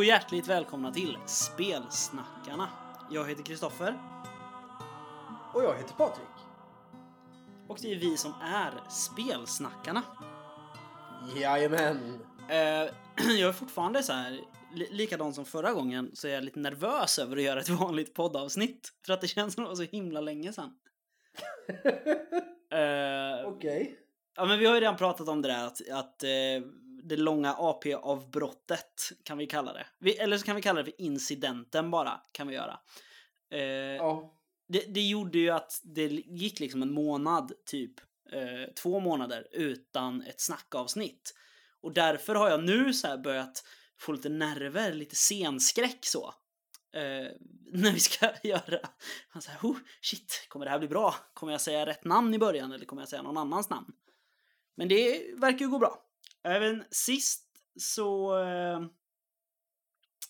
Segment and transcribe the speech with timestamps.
[0.00, 2.68] Och hjärtligt välkomna till Spelsnackarna.
[3.10, 3.98] Jag heter Kristoffer
[5.54, 6.26] Och jag heter Patrik.
[7.68, 10.02] och det är vi som är Spelsnackarna.
[11.36, 12.20] Jajamän.
[12.48, 12.56] Eh,
[13.38, 14.40] jag är fortfarande så här,
[14.74, 18.14] li- likadan som förra gången, så är jag lite nervös över att göra ett vanligt
[18.14, 18.88] poddavsnitt.
[19.06, 20.70] För att det känns som det var så himla länge sedan.
[22.72, 23.98] Eh, Okej.
[24.36, 26.28] Ja, men vi har ju redan pratat om det där att, att eh,
[27.02, 29.86] det långa AP-avbrottet kan vi kalla det.
[29.98, 32.80] Vi, eller så kan vi kalla det för incidenten bara, kan vi göra.
[33.50, 34.34] Eh, Ja.
[34.68, 38.00] det, det gjorde ju att det gick liksom en månad, typ
[38.32, 41.34] eh, två månader, utan ett snackavsnitt.
[41.80, 43.64] Och därför har jag nu så här börjat
[43.98, 46.34] få lite nerver, lite scenskräck så.
[46.94, 47.32] Eh,
[47.72, 48.78] när vi ska göra...
[49.34, 51.14] Man så här, oh, shit, kommer det här bli bra?
[51.34, 53.92] Kommer jag säga rätt namn i början eller kommer jag säga någon annans namn?
[54.74, 56.02] Men det verkar ju gå bra.
[56.42, 57.46] Även sist
[57.76, 58.80] så eh,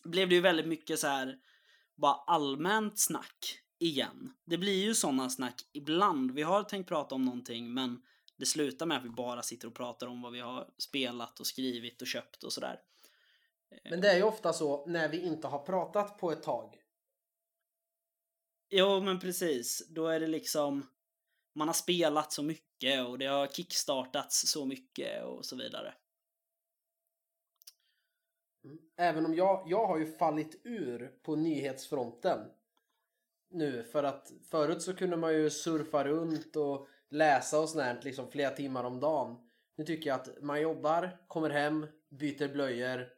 [0.04, 1.38] blev det ju väldigt mycket så här
[1.96, 4.32] bara allmänt snack igen.
[4.44, 6.30] Det blir ju sådana snack ibland.
[6.30, 8.02] Vi har tänkt prata om någonting men
[8.36, 11.46] det slutar med att vi bara sitter och pratar om vad vi har spelat och
[11.46, 12.80] skrivit och köpt och sådär.
[13.90, 16.74] Men det är ju ofta så när vi inte har pratat på ett tag.
[18.70, 20.86] Jo men precis, då är det liksom
[21.52, 25.94] man har spelat så mycket och det har kickstartats så mycket och så vidare.
[28.64, 28.78] Mm.
[28.96, 32.50] Även om jag, jag har ju fallit ur på nyhetsfronten.
[33.50, 38.00] Nu för att förut så kunde man ju surfa runt och läsa och sånt här,
[38.02, 39.50] liksom flera timmar om dagen.
[39.76, 43.12] Nu tycker jag att man jobbar, kommer hem, byter blöjor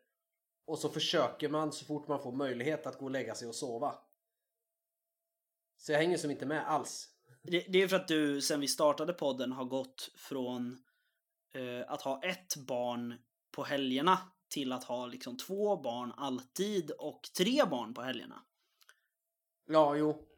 [0.64, 3.54] och så försöker man så fort man får möjlighet att gå och lägga sig och
[3.54, 3.94] sova.
[5.76, 7.11] Så jag hänger som inte med alls.
[7.42, 10.78] Det, det är för att du sen vi startade podden har gått från
[11.54, 13.18] eh, att ha ett barn
[13.50, 18.42] på helgerna till att ha liksom två barn alltid och tre barn på helgerna.
[19.66, 20.28] Ja, jo.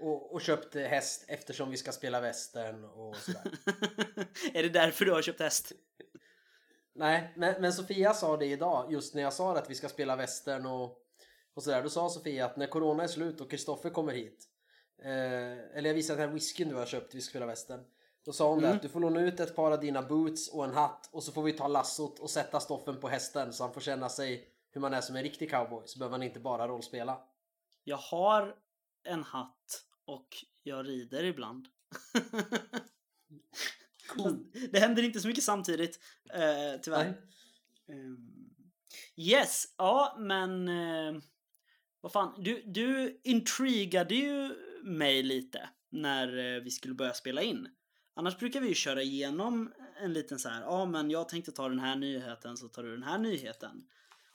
[0.00, 3.42] Och, och köpt häst eftersom vi ska spela västern och sådär.
[4.54, 5.72] är det därför du har köpt häst?
[6.94, 10.16] Nej, men, men Sofia sa det idag, just när jag sa att vi ska spela
[10.16, 10.98] västern och,
[11.54, 11.82] och sådär.
[11.82, 14.48] Då sa Sofia att när corona är slut och Kristoffer kommer hit,
[15.02, 17.80] eh, eller jag visade den här whiskyn du har köpt, vi ska spela västern.
[18.24, 18.76] Då sa hon det Mm.
[18.76, 21.32] att du får låna ut ett par av dina boots och en hatt och så
[21.32, 24.80] får vi ta lassot och sätta Stoffen på hästen så han får känna sig hur
[24.80, 25.82] man är som en riktig cowboy.
[25.86, 27.20] Så behöver han inte bara rollspela.
[27.84, 28.54] Jag har
[29.04, 30.28] en hatt och
[30.62, 31.66] jag rider ibland.
[34.16, 34.36] Fast
[34.72, 36.00] Det händer inte så mycket samtidigt,
[36.34, 37.20] eh, tyvärr.
[37.88, 38.30] Ehm,
[39.16, 40.68] yes, ja men...
[40.68, 41.22] Eh,
[42.00, 44.54] vad fan, du, du intrigade ju
[44.86, 47.68] mig lite när eh, vi skulle börja spela in.
[48.14, 51.68] Annars brukar vi ju köra igenom en liten så här, ja men jag tänkte ta
[51.68, 53.88] den här nyheten så tar du den här nyheten.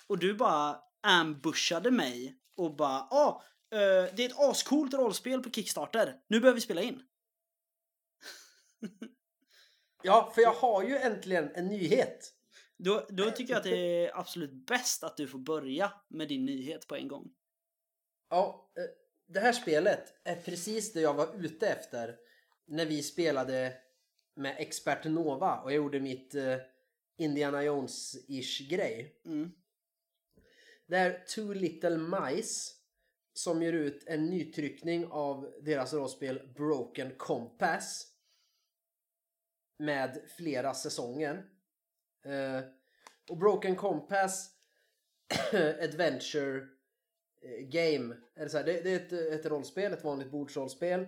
[0.08, 5.52] Och du bara ambushade mig och bara, ja, eh, det är ett ascoolt rollspel på
[5.52, 6.16] Kickstarter.
[6.28, 7.04] Nu behöver vi spela in.
[10.04, 12.34] Ja, för jag har ju äntligen en nyhet.
[12.78, 16.46] Då, då tycker jag att det är absolut bäst att du får börja med din
[16.46, 17.32] nyhet på en gång.
[18.30, 19.01] Ja, eh,
[19.34, 22.18] det här spelet är precis det jag var ute efter
[22.66, 23.74] när vi spelade
[24.36, 26.58] med Expert Nova och jag gjorde mitt eh,
[27.18, 29.22] Indiana Jones-ish grej.
[29.25, 29.52] Mm.
[30.88, 32.74] Det är Too Little Mice
[33.34, 38.08] som ger ut en nytryckning av deras rollspel Broken Compass
[39.78, 41.46] med flera säsonger.
[42.25, 42.64] Eh,
[43.30, 44.50] och Broken Compass
[45.84, 46.68] Adventure
[47.59, 48.16] Game.
[48.35, 51.07] Är det, så här, det, det är ett, ett rollspel, ett vanligt bordsrollspel.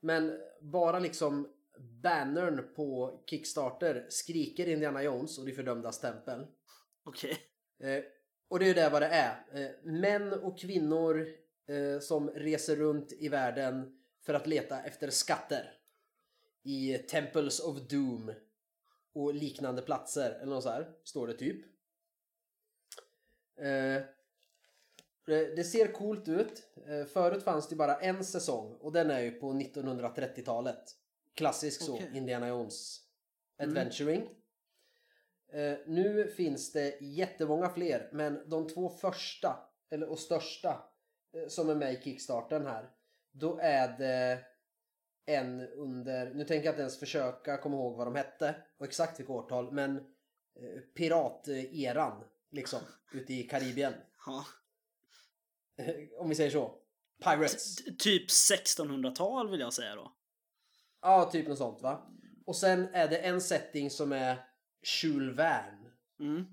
[0.00, 1.48] Men bara liksom
[1.78, 6.46] bannern på Kickstarter skriker Indiana Jones och de fördömdas tempel.
[7.04, 7.38] Okej.
[7.80, 8.04] Eh,
[8.48, 9.44] och det är ju det vad det är.
[9.52, 11.26] Eh, män och kvinnor
[11.66, 15.74] eh, som reser runt i världen för att leta efter skatter.
[16.62, 18.32] I Temples of Doom
[19.14, 21.64] och liknande platser eller något så här, står det typ.
[25.28, 26.62] Det, ser coolt ut.
[26.86, 30.84] Eh, förut fanns det bara en säsong och den är ju på 1930-talet.
[31.34, 32.10] Klassisk så, Okej.
[32.14, 33.00] Indiana Jones
[33.58, 34.28] Adventuring.
[35.52, 39.56] Eh, nu finns det jättemånga fler, men de två första,
[39.90, 40.82] eller och största,
[41.34, 42.90] eh, som är med i Kickstarten här,
[43.32, 44.38] då är det
[45.26, 49.20] en under, nu tänker jag inte ens försöka komma ihåg vad de hette och exakt
[49.20, 52.80] vilka årtal, men eh, pirateran liksom,
[53.12, 53.92] ute i Karibien.
[55.78, 56.18] Ja.
[56.18, 56.78] Om vi säger så.
[57.24, 57.76] Pirates.
[57.76, 60.12] T- Typ 1600-tal vill jag säga då.
[61.00, 62.10] Ja, typ något sånt va.
[62.46, 64.44] Och sen är det en setting som är
[65.02, 65.90] Jules Verne.
[66.20, 66.44] Mm.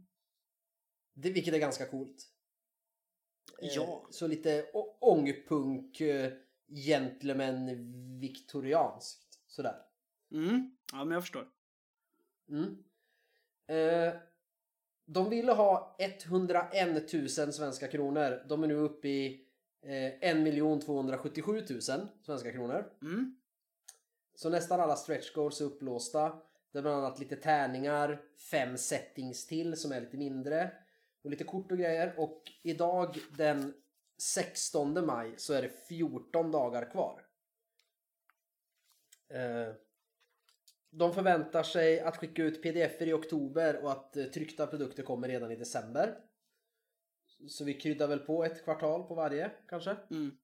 [1.13, 2.27] Det, vilket är ganska coolt.
[3.61, 4.07] Eh, Ja.
[4.11, 4.65] Så lite
[5.01, 6.31] ångpunk, eh,
[6.67, 7.69] gentleman,
[8.19, 9.39] viktorianskt.
[9.47, 9.75] Sådär.
[10.31, 10.77] Mm.
[10.91, 11.47] Ja, men jag förstår.
[12.49, 12.83] Mm.
[13.67, 14.13] Eh,
[15.05, 18.43] de ville ha 101 000 svenska kronor.
[18.47, 19.47] De är nu uppe i
[19.81, 21.81] eh, 1 277 000
[22.25, 22.91] svenska kronor.
[23.01, 23.35] Mm.
[24.35, 26.41] Så nästan alla stretch goals är upplåsta.
[26.71, 28.21] Det är bland annat lite tärningar,
[28.51, 30.71] fem settings till som är lite mindre.
[31.23, 32.13] Och lite kort och grejer.
[32.17, 33.73] Och idag den
[34.17, 37.21] 16 maj så är det 14 dagar kvar.
[39.29, 39.73] Eh,
[40.97, 45.27] De förväntar sig att skicka ut pdf i oktober och att eh, tryckta produkter kommer
[45.27, 46.17] redan i december.
[47.47, 49.95] Så vi kryddar väl på ett kvartal på varje kanske.
[50.11, 50.37] Mm.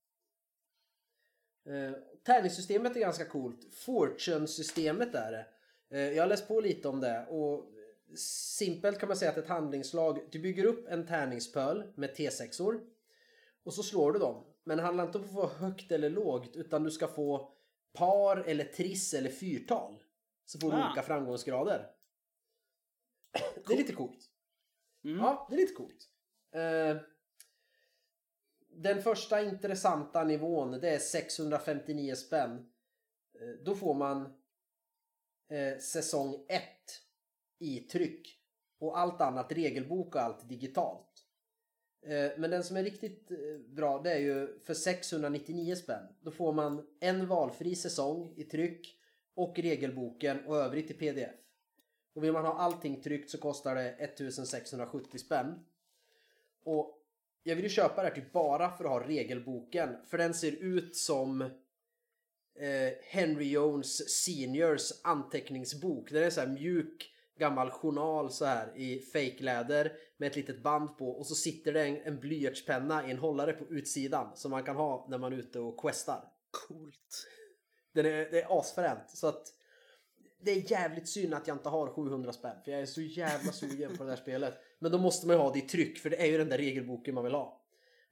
[1.66, 3.74] Eh, tärningssystemet är ganska coolt.
[3.74, 5.48] Fortune-systemet är det.
[5.98, 7.72] Eh, jag har läst på lite om det och
[8.58, 12.80] simpelt kan man säga att ett handlingslag, du bygger upp en tärningspöl med T6or
[13.64, 14.46] och så slår du dem.
[14.64, 17.54] Men det handlar inte om att få högt eller lågt utan du ska få
[17.94, 20.04] par eller triss eller fyrtal.
[20.52, 20.86] Så får du Ah.
[20.88, 21.92] olika framgångsgrader.
[23.68, 24.30] Det är lite coolt.
[25.04, 25.18] Mm.
[25.18, 26.10] Ja, det är lite coolt.
[26.52, 26.98] Eh,
[28.70, 32.72] den första intressanta nivån det är 659 spänn.
[33.40, 34.22] Eh, då får man
[35.50, 36.62] eh, säsong 1
[37.60, 38.38] i tryck.
[38.80, 41.08] Och allt annat, regelbok och allt digitalt.
[42.38, 43.32] Men den som är riktigt
[43.68, 46.08] bra det är ju för 699 spänn.
[46.22, 49.01] Då får man en valfri säsong i tryck
[49.42, 51.32] och regelboken och övrigt i pdf.
[52.14, 55.60] Och vill man ha allting tryckt så kostar det 1670 spänn.
[56.64, 56.98] Och
[57.44, 59.96] jag vill ju köpa det här typ bara för att ha regelboken.
[60.06, 66.12] För den ser ut som eh, Henry Jones seniors anteckningsbok.
[66.12, 70.98] Den är så här mjuk gammal journal så här i fejkläder med ett litet band
[70.98, 74.64] på och så sitter det en, en blyertspenna i en hållare på utsidan som man
[74.64, 76.24] kan ha när man är ute och questar.
[76.52, 77.28] Coolt.
[77.94, 79.10] Den är, det är asfränt.
[79.10, 79.54] Så att
[80.42, 82.56] det är jävligt synd att jag inte har 700 spänn.
[82.64, 84.54] För jag är så jävla sugen på det här spelet.
[84.80, 86.00] Men då måste man ju ha det i tryck.
[86.00, 87.62] För det är ju den där regelboken man vill ha.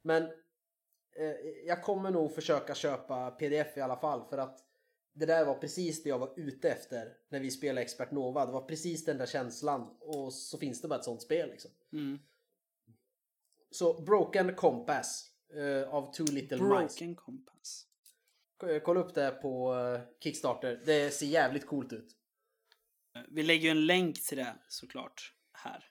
[0.02, 1.36] Men eh,
[1.66, 4.24] jag kommer nog försöka köpa pdf i alla fall.
[4.30, 4.58] För att
[5.12, 8.46] det där var precis det jag var ute efter när vi spelade Expert Nova.
[8.46, 9.96] Det var precis den där känslan.
[10.00, 11.70] Och så finns det bara ett sånt spel liksom.
[11.92, 12.18] Mm.
[13.70, 16.78] Så Broken Compass eh, av Too Little Mice.
[16.78, 17.86] Broken Compass.
[18.60, 20.82] K- Kolla upp det på eh, Kickstarter.
[20.86, 22.16] Det ser jävligt coolt ut.
[23.28, 25.84] Vi lägger ju en länk till det såklart här.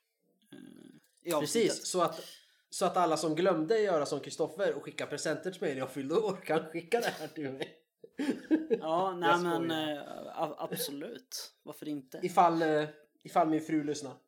[1.23, 1.39] Eh.
[1.39, 2.23] Precis, så att,
[2.69, 5.91] så att alla som glömde göra som Kristoffer och skicka presenter till mig när jag
[5.91, 7.75] fyllde år kan skicka det här till mig.
[8.79, 11.53] Ja, nej men eh, a- absolut.
[11.63, 12.19] Varför inte?
[12.23, 12.85] Ifall, eh,
[13.23, 14.13] ifall min fru lyssnar.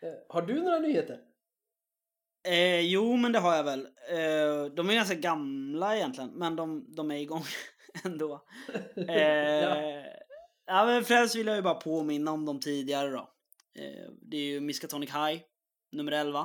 [0.00, 1.20] Eh, Har du några nyheter?
[2.44, 3.80] Eh, jo, men det har jag väl.
[4.10, 7.44] Eh, de är ganska gamla egentligen, men de, de är igång
[8.04, 8.44] ändå.
[9.08, 10.04] Eh, Ja.
[10.66, 10.86] ja.
[10.86, 13.30] men främst vill jag ju bara påminna om de tidigare då.
[13.78, 15.40] Eh, det är ju Miskatonic High,
[15.92, 16.40] nummer 11.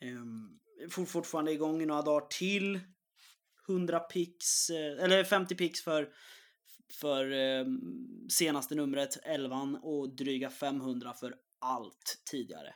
[0.00, 2.80] Eh, for, fortfarande igång i några dagar till.
[3.68, 6.08] 100 pix, eh, eller 50 pix för,
[7.00, 7.66] för eh,
[8.30, 12.74] senaste numret, 11 och dryga 500 för allt tidigare.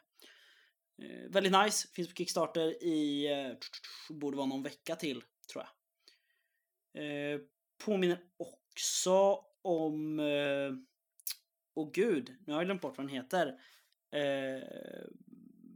[1.03, 1.89] Eh, väldigt nice.
[1.89, 3.57] Finns på Kickstarter i, eh,
[4.15, 5.73] borde vara någon vecka till, tror jag.
[7.05, 7.41] Eh,
[7.85, 10.73] påminner också om, eh,
[11.75, 13.59] åh gud, nu har jag glömt bort vad den heter.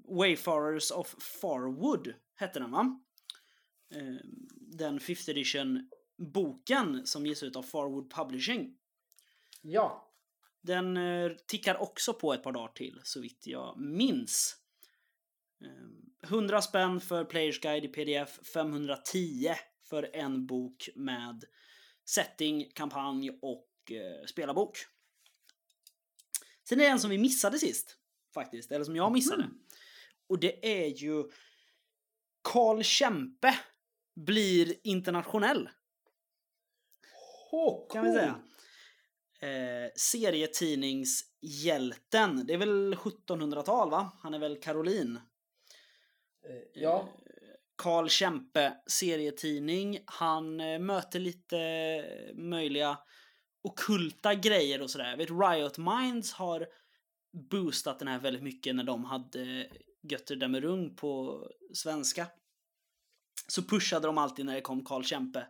[0.09, 3.01] Wayfarers of Farwood hette den va?
[4.79, 8.79] Den 5th edition boken som ges ut av Farwood Publishing.
[9.63, 10.13] Ja.
[10.61, 10.99] Den
[11.47, 14.66] tickar också på ett par dagar till, så vitt jag minns.
[15.65, 19.55] Eh, 100 spänn för Players Guide i pdf, 510
[19.89, 21.45] för en bok med
[22.05, 24.79] setting, kampanj och eh, spelarbok.
[26.69, 27.97] Sen är det en som vi missade sist,
[28.35, 29.49] faktiskt, eller som jag missade.
[30.29, 31.25] Och det är ju
[32.43, 33.59] Karl Kempe
[34.15, 35.69] blir internationell
[37.57, 38.41] Oh, kan vi säga.
[39.41, 42.47] Eh, serietidningshjälten.
[42.47, 44.13] Det är väl 1700-tal va?
[44.23, 45.21] Han är väl Karolin.
[46.49, 47.09] Eh, Ja.
[47.77, 49.99] Karl Kempe, serietidning.
[50.07, 52.99] Han eh, möter lite eh, möjliga
[53.63, 55.11] okulta grejer och sådär.
[55.11, 56.67] Jag vet Riot Minds har
[57.51, 59.69] boostat den här väldigt mycket när de hade
[60.03, 61.43] Götter Demerung på
[61.75, 62.27] svenska.
[63.49, 65.47] Så pushade de alltid när det kom Karl Kempe.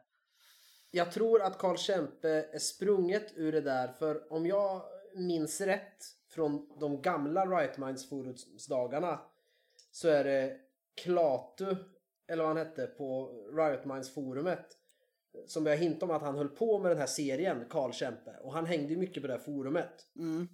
[0.91, 4.83] Jag tror att Karl Kempe är sprunget ur det där för om jag
[5.15, 9.21] minns rätt från de gamla Riot Minds Forums-dagarna
[9.91, 10.61] så är det
[11.03, 11.77] Klatu,
[12.29, 14.77] eller vad han hette, på Riot Minds forumet
[15.47, 18.37] som började hinta om att han höll på med den här serien, Karl Kempe.
[18.41, 20.07] Och han hängde ju mycket på det här forumet.
[20.17, 20.49] Mm.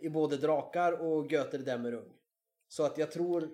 [0.00, 2.12] I både Drakar och Göter Dämmerung.
[2.68, 3.50] Så att jag tror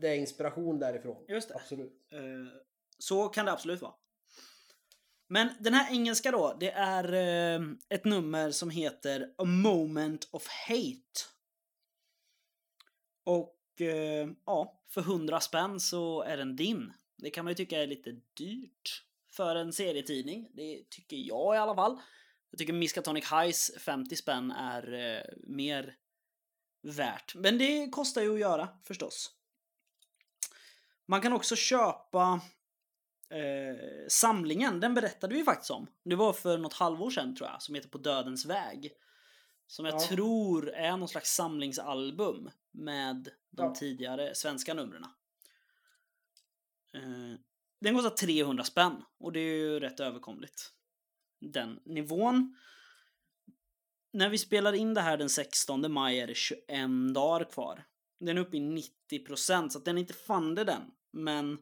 [0.00, 1.24] det är inspiration därifrån.
[1.28, 1.54] Just det.
[1.54, 1.92] Absolut.
[2.12, 2.18] Eh,
[2.98, 3.94] så kan det absolut vara.
[5.28, 10.46] Men den här engelska då, det är eh, ett nummer som heter A Moment of
[10.48, 11.20] Hate.
[13.24, 13.56] Och
[13.90, 16.92] eh, ja, för 100 spänn så är den din.
[17.16, 20.48] Det kan man ju tycka är lite dyrt för en serietidning.
[20.54, 22.00] Det tycker jag i alla fall.
[22.50, 25.96] Jag tycker Miskatonic Highs 50 spänn är eh, mer
[26.82, 27.34] värt.
[27.34, 29.30] Men det kostar ju att göra förstås.
[31.06, 32.40] Man kan också köpa
[33.30, 33.76] eh,
[34.08, 35.86] samlingen, den berättade vi faktiskt om.
[36.04, 38.92] Det var för något halvår sedan tror jag, som heter På Dödens väg.
[39.66, 40.06] Som jag Ja.
[40.08, 43.74] tror är någon slags samlingsalbum med de Ja.
[43.74, 45.04] tidigare svenska numren.
[46.94, 47.38] Eh,
[47.80, 50.72] den kostar 300 spänn och det är ju rätt överkomligt.
[51.40, 52.56] Den nivån.
[54.12, 57.84] När vi spelar in det här den 16 maj är det 21 dagar kvar.
[58.20, 58.60] Den är uppe i
[59.10, 60.82] 90% så att den är inte fande den.
[61.10, 61.58] Men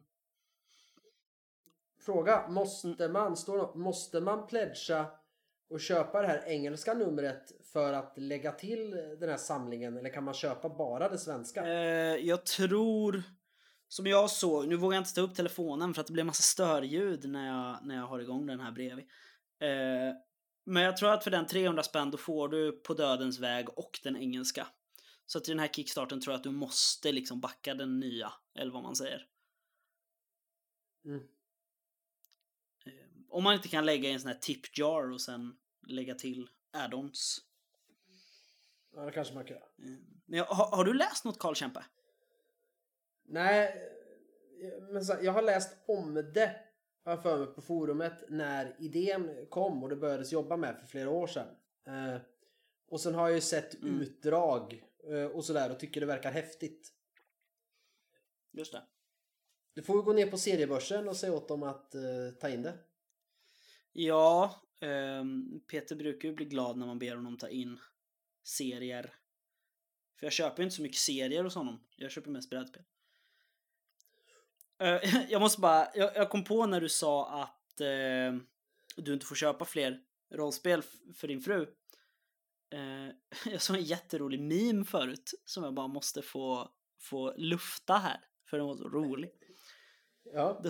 [1.99, 5.11] Fråga, måste man, står måste man pledga
[5.71, 10.23] och köpa det här engelska numret för att lägga till den här samlingen eller kan
[10.23, 11.67] man köpa bara det svenska?
[11.67, 13.23] Eh, jag tror,
[13.87, 16.43] som jag såg, nu vågar jag inte ta upp telefonen för att det blir massa
[16.43, 19.05] störljud när jag, när jag har igång den här bredvid.
[19.59, 20.15] Eh,
[20.65, 23.99] men jag tror att för den 300 spänn då får du På Dödens väg och
[24.03, 24.67] den engelska.
[25.25, 28.71] Så till den här kickstarten tror jag att du måste liksom backa den nya, eller
[28.71, 29.27] vad man säger.
[31.05, 31.19] Mm.
[32.85, 32.91] Eh,
[33.29, 35.55] om man inte kan lägga i en sån här tip jar och sen
[35.87, 37.37] lägga till add-ons.
[38.95, 39.65] Ja, det kanske man kan göra.
[39.65, 41.85] Eh, Men jag, har, har du läst något Karl Kempe?
[43.23, 43.87] Nej,
[44.91, 46.55] men så, jag har läst om det
[47.03, 50.87] har jag för mig på forumet när idén kom och det börjades jobba med för
[50.87, 51.47] flera år sedan.
[51.87, 52.21] Eh,
[52.87, 54.01] och sen har jag ju sett Mm.
[54.01, 56.93] utdrag eh, och sådär och tycker det verkar häftigt.
[58.51, 58.81] Just det.
[59.73, 62.01] Du får ju gå ner på seriebörsen och säga åt dem att eh,
[62.39, 62.73] ta in det.
[63.91, 64.61] Ja,
[65.67, 67.79] Peter brukar ju bli glad när man ber honom ta in
[68.43, 69.15] serier.
[70.19, 71.83] För jag köper ju inte så mycket serier hos honom.
[71.95, 72.83] Jag köper mest brädspel.
[74.81, 78.41] Eh, jag måste bara, jag, kom på när du sa att eh,
[78.95, 79.99] du inte får köpa fler
[80.33, 80.81] rollspel
[81.15, 81.61] för din fru.
[82.73, 83.15] Eh,
[83.51, 88.19] jag såg en jätterolig meme förut som jag bara måste få, få lufta här.
[88.49, 89.31] För den var så rolig.
[90.23, 90.63] Ja,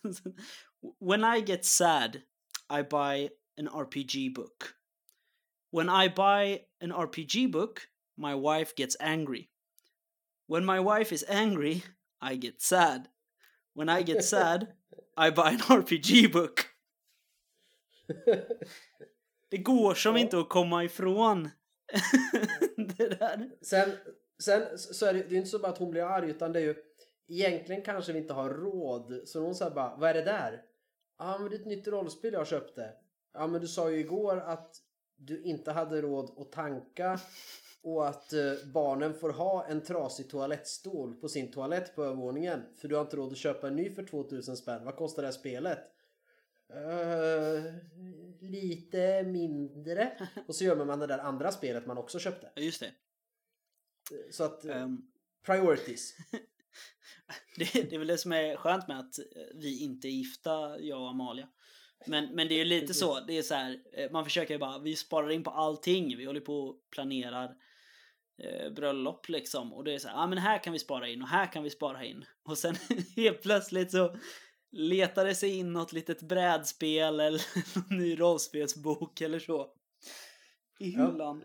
[1.00, 2.20] when I get sad,
[2.70, 4.74] I buy an RPG book.
[5.72, 7.80] When I buy an RPG book,
[8.16, 9.48] my wife gets angry.
[10.48, 11.82] When my wife is angry,
[12.32, 13.08] I get sad.
[13.74, 14.66] When I get sad,
[15.16, 16.60] I buy an RPG book.
[19.50, 20.20] Det går som Ja.
[20.22, 21.50] inte att komma ifrån
[22.76, 23.50] det där.
[23.62, 23.90] Sen,
[24.42, 26.58] sen så är det, det är inte så bara att hon blir arg utan det
[26.60, 26.74] är ju
[27.28, 29.20] egentligen kanske vi inte har råd.
[29.24, 30.62] Så hon säger bara, vad är det där?
[31.18, 32.92] Ja men det är ett nytt rollspel jag köpte.
[33.32, 34.76] Ja men du sa ju igår att
[35.16, 37.20] du inte hade råd att tanka
[37.82, 42.62] och att eh, barnen får ha en trasig toalettstol på sin toalett på övervåningen.
[42.76, 44.84] För du har inte råd att köpa en ny för 2000 spänn.
[44.84, 45.78] Vad kostar det här spelet?
[46.68, 47.74] "Eh,
[48.40, 50.12] lite mindre.
[50.48, 52.50] Och så gör man det där andra spelet man också köpte.
[52.54, 52.92] Ja, Just det.
[54.30, 55.02] Så att Ehm,
[55.42, 56.16] priorities.
[57.56, 60.80] Det, det är väl det som är skönt med att eh, vi inte är gifta,
[60.80, 61.48] jag och Amalia.
[62.06, 63.00] Men, men det är ju lite Precis.
[63.00, 66.16] så, det är så här, eh, man försöker ju bara, vi sparar in på allting,
[66.16, 67.54] vi håller på och planerar
[68.42, 69.72] eh, bröllop liksom.
[69.72, 71.62] Och det är så här, ja men här kan vi spara in och här kan
[71.62, 72.24] vi spara in.
[72.42, 72.76] Och sen
[73.16, 74.16] helt plötsligt så
[74.72, 77.42] letar det sig in något litet brädspel eller
[77.78, 79.72] någon ny rollspelsbok eller så.
[80.80, 81.40] I Ja.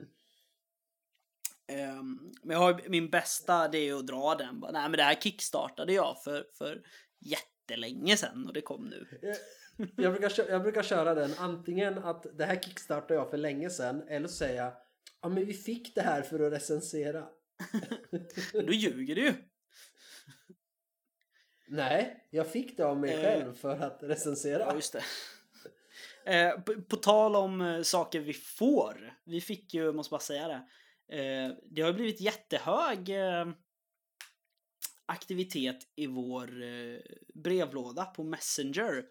[1.74, 4.60] Ehm, men jag har, min bästa det är att dra den.
[4.60, 6.82] Bara, Nej men det här kickstartade jag för, för
[7.20, 9.08] jättelänge sedan och det kom nu.
[9.98, 13.70] Jag brukar, kö- jag brukar köra den antingen att det här kickstartade jag för länge
[13.70, 14.74] sedan eller så säger jag
[15.22, 17.28] ja men vi fick det här för att recensera.
[18.54, 19.34] Då ljuger du ju.
[21.68, 23.22] Nej, jag fick det av mig Eh.
[23.22, 24.60] själv för att recensera.
[24.60, 25.04] Ja, just det.
[26.26, 29.14] Eh, på, på tal om eh, saker vi får.
[29.26, 30.68] Vi fick ju, måste bara säga det.
[31.12, 33.48] Eh, det har ju blivit jättehög eh,
[35.06, 37.00] aktivitet i vår eh,
[37.34, 39.06] brevlåda på Messenger.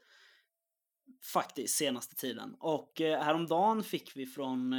[1.32, 2.56] Faktiskt senaste tiden.
[2.58, 4.72] Och häromdagen fick vi från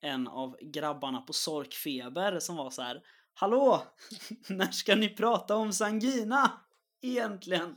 [0.00, 3.02] en av grabbarna på Sorkfeber som var så här
[3.34, 3.82] Hallå!
[4.48, 6.60] När ska ni prata om Sangina?
[7.02, 7.76] Egentligen.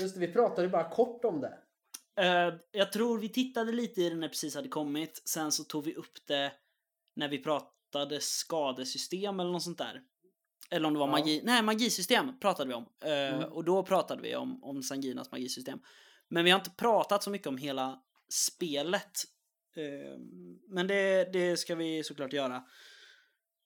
[0.00, 1.58] Just det, vi pratade bara kort om det.
[2.70, 5.22] Jag tror vi tittade lite i den när det precis hade kommit.
[5.24, 6.52] Sen så tog vi upp det
[7.14, 10.02] när vi pratade skadesystem eller något sånt där.
[10.70, 11.10] Eller om det var Ja.
[11.10, 11.40] magi.
[11.44, 12.82] Nej, magisystem pratade vi om.
[13.04, 13.52] Uh, Mm.
[13.52, 15.78] Och då pratade vi om, om Sanginas magisystem.
[16.28, 19.24] Men vi har inte pratat så mycket om hela spelet.
[19.78, 20.18] Uh,
[20.68, 22.64] men det, det ska vi såklart göra.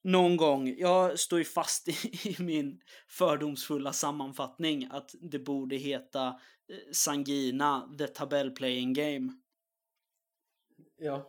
[0.03, 0.75] Någon gång.
[0.77, 1.91] Jag står ju fast i,
[2.23, 9.33] i min fördomsfulla sammanfattning att det borde heta eh, Sangina, the tabell playing game.
[10.97, 11.23] Ja, Eh,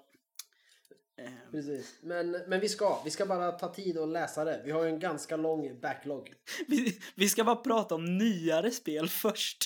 [1.50, 1.98] precis.
[2.02, 3.02] Men, men vi ska.
[3.04, 4.62] Vi ska bara ta tid och läsa det.
[4.64, 6.34] Vi har ju en ganska lång backlog.
[6.68, 9.64] vi, vi ska bara prata om nyare spel först.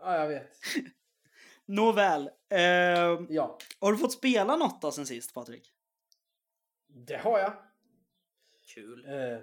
[0.00, 0.50] Ja, jag vet.
[1.66, 2.30] Nåväl.
[2.48, 2.58] Eh,
[3.28, 5.70] Ja, har du fått spela något då sen sist, Patrik?
[6.86, 7.52] det har jag.
[8.74, 9.04] Kul.
[9.08, 9.38] Eh,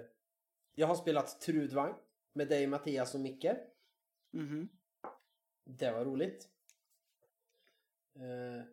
[0.74, 1.94] jag har spelat Trudvang
[2.34, 3.46] med dig, Mattias och Micke.
[4.32, 4.68] Mhm.
[5.64, 6.48] Det var roligt.
[8.16, 8.64] Eh,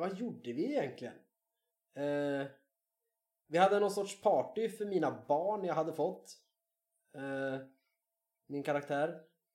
[0.00, 1.14] vad gjorde vi egentligen?
[1.94, 2.46] Eh,
[3.46, 6.38] vi hade någon sorts party för mina barn jag hade fått.
[7.14, 7.66] Eh,
[8.46, 9.08] min karaktär.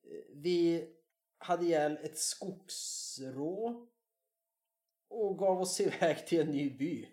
[0.04, 0.90] Eh, Vi
[1.38, 3.88] hade ihjäl ett skogsrå
[5.08, 7.12] och gav oss iväg till en ny by.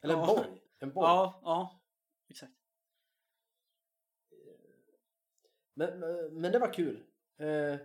[0.00, 0.26] Eller en Ja.
[0.26, 0.62] borg.
[0.78, 1.06] En borg.
[1.06, 1.80] Ja, ja.
[2.28, 2.52] Exakt.
[5.74, 7.04] Men, men- men det var kul.
[7.38, 7.76] Eh,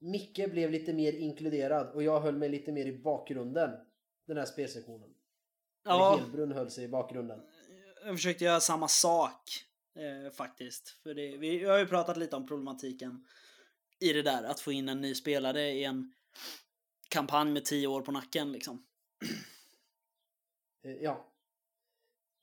[0.00, 3.70] Micke blev lite mer inkluderad och jag höll mig lite mer i bakgrunden.
[4.26, 5.10] Den här spelsektionen.
[5.86, 7.40] Eller Ja, Helbrunn höll sig i bakgrunden.
[8.04, 9.42] jag försökte göra samma sak
[9.96, 10.88] eh, faktiskt.
[10.88, 13.26] För det, vi vi har ju pratat lite om problematiken
[14.00, 14.42] i det där.
[14.44, 16.12] Att få in en ny spelare i en
[17.08, 18.86] kampanj med tio år på nacken liksom.
[20.84, 21.26] Eh, ja.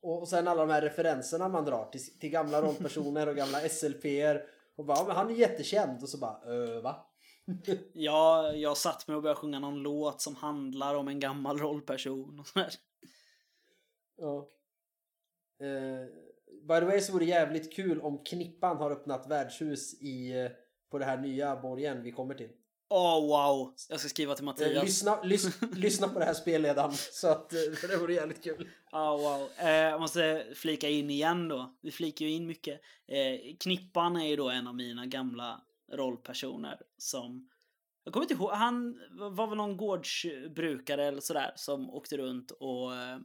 [0.01, 4.41] Och, sen alla de här referenserna man drar till, till gamla rollpersoner och gamla SLP'er.
[4.75, 6.03] Och bara, men han är jättekänd.
[6.03, 7.07] Och så bara, öh, va?
[7.93, 12.39] Ja, jag satt med och började sjunga någon låt som handlar om en gammal rollperson
[12.39, 12.73] och sådär.
[14.17, 14.49] Ja.
[15.65, 16.05] Eh,
[16.67, 20.51] by the way så vore det jävligt kul om Knippan har öppnat värdshus i, eh,
[20.91, 22.49] på det här nya borgen vi kommer till.
[22.89, 23.73] Åh wow!
[23.89, 24.83] Jag ska skriva till Eh, Mattias.
[24.83, 26.93] lyssna, lys, lyssna på det här spelledaren.
[26.93, 27.49] Så att,
[27.89, 28.69] det vore jävligt kul.
[28.91, 29.49] Ja, wow.
[29.57, 31.75] Eh, jag måste flika in igen då.
[31.81, 32.81] Vi flikar ju in mycket.
[33.07, 37.49] Eh, Knippan är ju då en av mina gamla rollpersoner som...
[38.03, 42.95] Jag kommer inte ihåg, han var väl någon gårdsbrukare eller sådär som åkte runt och
[42.95, 43.19] eh,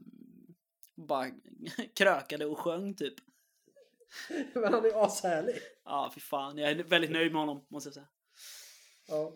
[0.95, 1.31] bara
[1.97, 3.15] krökade och sjöng typ.
[4.55, 5.57] Men han är ashärlig.
[5.85, 6.59] Ja, fy fan.
[6.59, 8.09] Jag är väldigt nöjd med honom, måste jag säga.
[9.09, 9.33] Ja.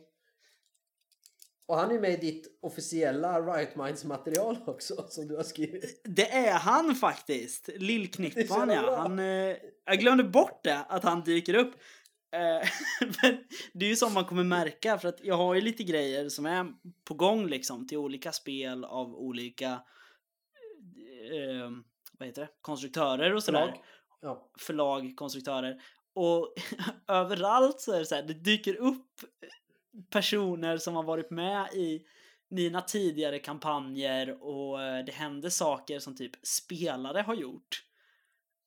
[1.67, 6.01] Och han är med i ditt officiella Riot Minds material också som du har skrivit.
[6.05, 7.69] Det är han faktiskt.
[7.77, 8.97] Lillknippan ja.
[8.97, 11.75] Han, eh, jag glömde bort det, att han dyker upp.
[12.37, 12.69] Eh,
[13.23, 16.29] men det är ju som man kommer märka för att jag har ju lite grejer
[16.29, 16.73] som är
[17.05, 19.71] på gång liksom till olika spel av olika
[21.33, 21.71] eh,
[22.19, 22.49] vad heter det?
[22.61, 23.61] konstruktörer och sådär.
[23.61, 23.85] Förlag.
[24.21, 24.51] Ja.
[24.59, 25.83] Förlag, konstruktörer.
[26.15, 26.55] Och
[27.09, 29.21] överallt så är det så här, det dyker upp
[30.11, 32.03] personer som har varit med i
[32.49, 37.85] mina tidigare kampanjer och eh, det händer saker som typ spelare har gjort.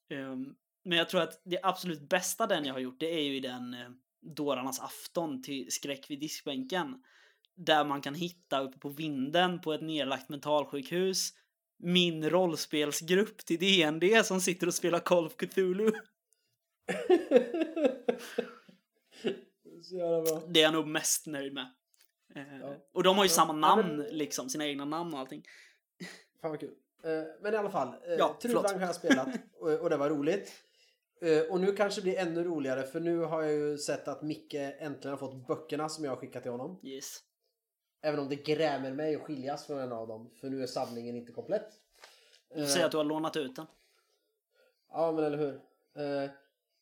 [0.10, 0.56] Ehm,
[0.90, 3.40] men jag tror att det absolut bästa den jag har gjort det är ju i
[3.40, 3.90] den uh,
[4.22, 7.04] Dårarnas afton till Skräck vid diskbänken.
[7.56, 11.30] Där man kan hitta uppe på vinden på ett nedlagt mentalsjukhus
[11.78, 15.92] min rollspelsgrupp till DND som sitter och spelar Call of Cthulhu.
[20.48, 21.68] Det är jag nog mest nöjd med.
[22.36, 22.76] Eh, Ja.
[22.94, 25.44] Och de har ju Ja, samma ja, namn, men- liksom, sina egna namn och allting.
[26.42, 26.74] Fan vad kul.
[27.04, 27.10] Eh,
[27.42, 29.28] Men i alla fall, eh, Ja, Trudvang har jag spelat
[29.82, 30.52] och det var roligt.
[31.22, 34.22] Eh, Och nu kanske det blir ännu roligare för nu har jag ju sett att
[34.22, 36.80] Micke äntligen har fått böckerna som jag har skickat till honom.
[36.84, 37.24] Yes.
[38.02, 41.16] Även om det grämer mig att skiljas från en av dem för nu är samlingen
[41.16, 41.70] inte komplett.
[42.54, 43.66] Du Eh, säger att du har lånat ut den.
[44.92, 45.54] Ja men eller hur.
[46.04, 46.30] Eh,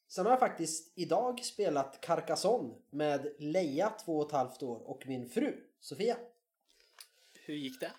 [0.10, 5.08] Sen har jag faktiskt idag spelat Carcassonne med Leia, två och ett halvt år, och
[5.08, 6.18] min fru Sofia.
[7.46, 7.92] Hur gick det?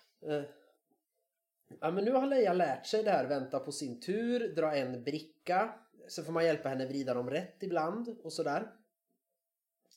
[1.79, 5.03] Ja men nu har Leia lärt sig det här, vänta på sin tur, dra en
[5.03, 5.73] bricka.
[6.09, 8.71] Så får man hjälpa henne vrida dem rätt ibland och sådär.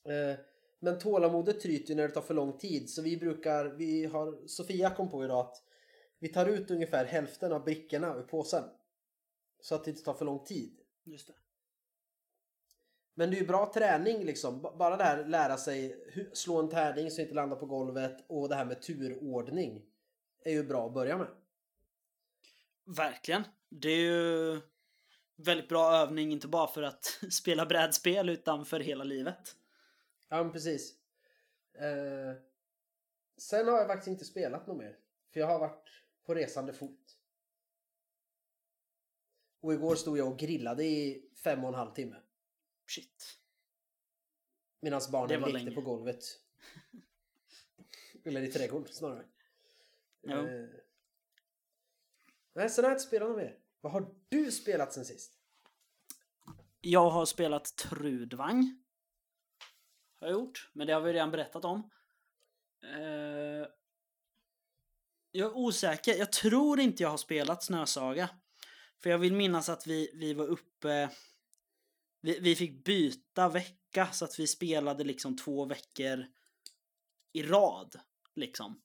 [0.04, 0.38] Eh,
[0.78, 4.46] Men tålamodet tryter ju när det tar för lång tid så vi brukar, vi har,
[4.46, 5.62] Sofia kom på idag att
[6.18, 8.64] vi tar ut ungefär hälften av brickorna ur påsen.
[9.60, 10.80] Så att det inte tar för lång tid.
[11.04, 11.34] Just det.
[13.14, 14.62] Men det är ju bra träning liksom.
[14.62, 18.48] Bara det här lära sig slå en tärning så det inte landar på golvet och
[18.48, 19.82] det här med turordning
[20.44, 21.28] är ju bra att börja med.
[22.84, 23.42] Verkligen.
[23.68, 24.60] Det är ju
[25.46, 29.56] väldigt bra övning, inte bara för att spela brädspel utan för hela livet.
[30.28, 30.94] Ja, men precis.
[31.74, 32.34] Eh,
[33.36, 34.98] sen har jag faktiskt inte spelat något mer.
[35.32, 35.88] För jag har varit
[36.24, 37.18] på resande fot.
[39.60, 42.16] Och igår stod jag och grillade i fem och en halv timme.
[42.86, 43.38] Shit.
[44.80, 45.74] Medan barnen lekte länge.
[45.74, 46.24] på golvet.
[48.24, 49.24] Eller i trädgården snarare.
[50.22, 50.36] Jo.
[50.36, 50.68] Eh,
[52.52, 53.61] nej, sen har jag inte spelat något mer.
[53.82, 55.32] Vad har du spelat sen sist?
[56.80, 58.82] Jag har spelat Trudvang.
[60.20, 61.90] Har jag gjort, men det har vi redan berättat om.
[62.82, 63.68] Eh,
[65.30, 66.14] jag är osäker.
[66.14, 68.28] Jag tror inte jag har spelat Snösaga.
[68.98, 71.10] För jag vill minnas att vi, vi var uppe...
[72.20, 76.26] Vi, vi fick byta vecka så att vi spelade liksom två veckor
[77.32, 78.00] i rad.
[78.34, 78.82] Liksom.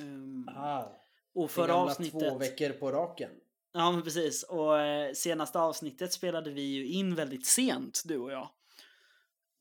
[0.00, 0.84] Ehm, Ah,
[1.32, 2.20] och förra avsnittet...
[2.20, 3.30] två veckor på raken.
[3.76, 4.42] Ja, men precis.
[4.42, 8.42] Och eh, senaste avsnittet spelade vi ju in väldigt sent, du och jag.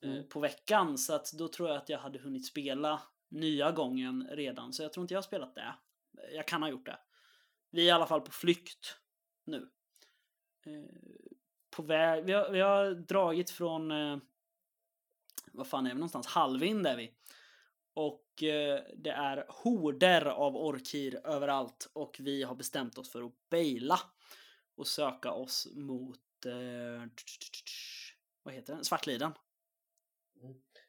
[0.04, 0.30] Eh, Mm.
[0.30, 4.74] på veckan, så att då tror jag att jag hade hunnit spela nya gången redan.
[4.74, 5.76] Så jag tror inte jag har spelat det.
[6.32, 7.00] Jag kan ha gjort det.
[7.72, 8.98] Vi är i alla fall på flykt
[9.46, 9.70] nu.
[10.66, 10.96] Eh,
[11.76, 13.90] på väg, vi har, vi har dragit från,
[15.52, 16.28] vad fan är vi någonstans?
[16.28, 17.14] Halvvind är vi.
[17.94, 23.50] Och eh, det är horder av orkir överallt och vi har bestämt oss för att
[23.50, 24.00] baila
[24.76, 27.08] och söka oss mot eh,
[28.44, 28.84] vad heter den?
[28.84, 29.32] Svartliden.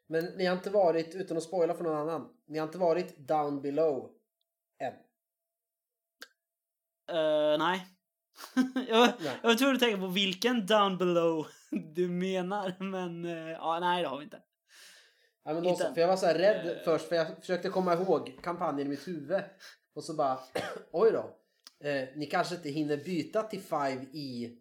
[0.06, 3.18] Men ni har inte varit, utan att spoila för någon annan, ni har inte varit
[3.18, 4.10] down below
[4.78, 4.94] än?
[7.16, 7.86] Eh, nej.
[8.88, 9.38] jag, Nej.
[9.42, 11.46] jag var tvungen att tänka på vilken down below
[11.94, 14.42] du menar, men eh, ja, nej det har vi inte.
[15.44, 16.82] Ja, men då så, för jag var så här rädd Eh.
[16.84, 19.42] först för jag försökte komma ihåg kampanjen i mitt huvud.
[19.94, 20.38] Och så bara,
[20.92, 21.36] oj då.
[21.88, 24.56] Eh, ni kanske inte hinner byta till 5E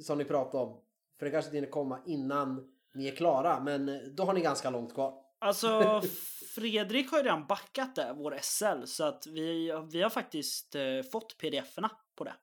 [0.00, 0.80] som ni pratade om.
[1.18, 3.60] För det kanske inte hinner komma innan ni är klara.
[3.60, 5.22] Men eh, då har ni ganska långt kvar.
[5.38, 6.02] Alltså,
[6.54, 11.02] Fredrik har ju redan backat det, vår SL, så att vi, vi har faktiskt eh,
[11.12, 12.34] fått pdf-erna på det.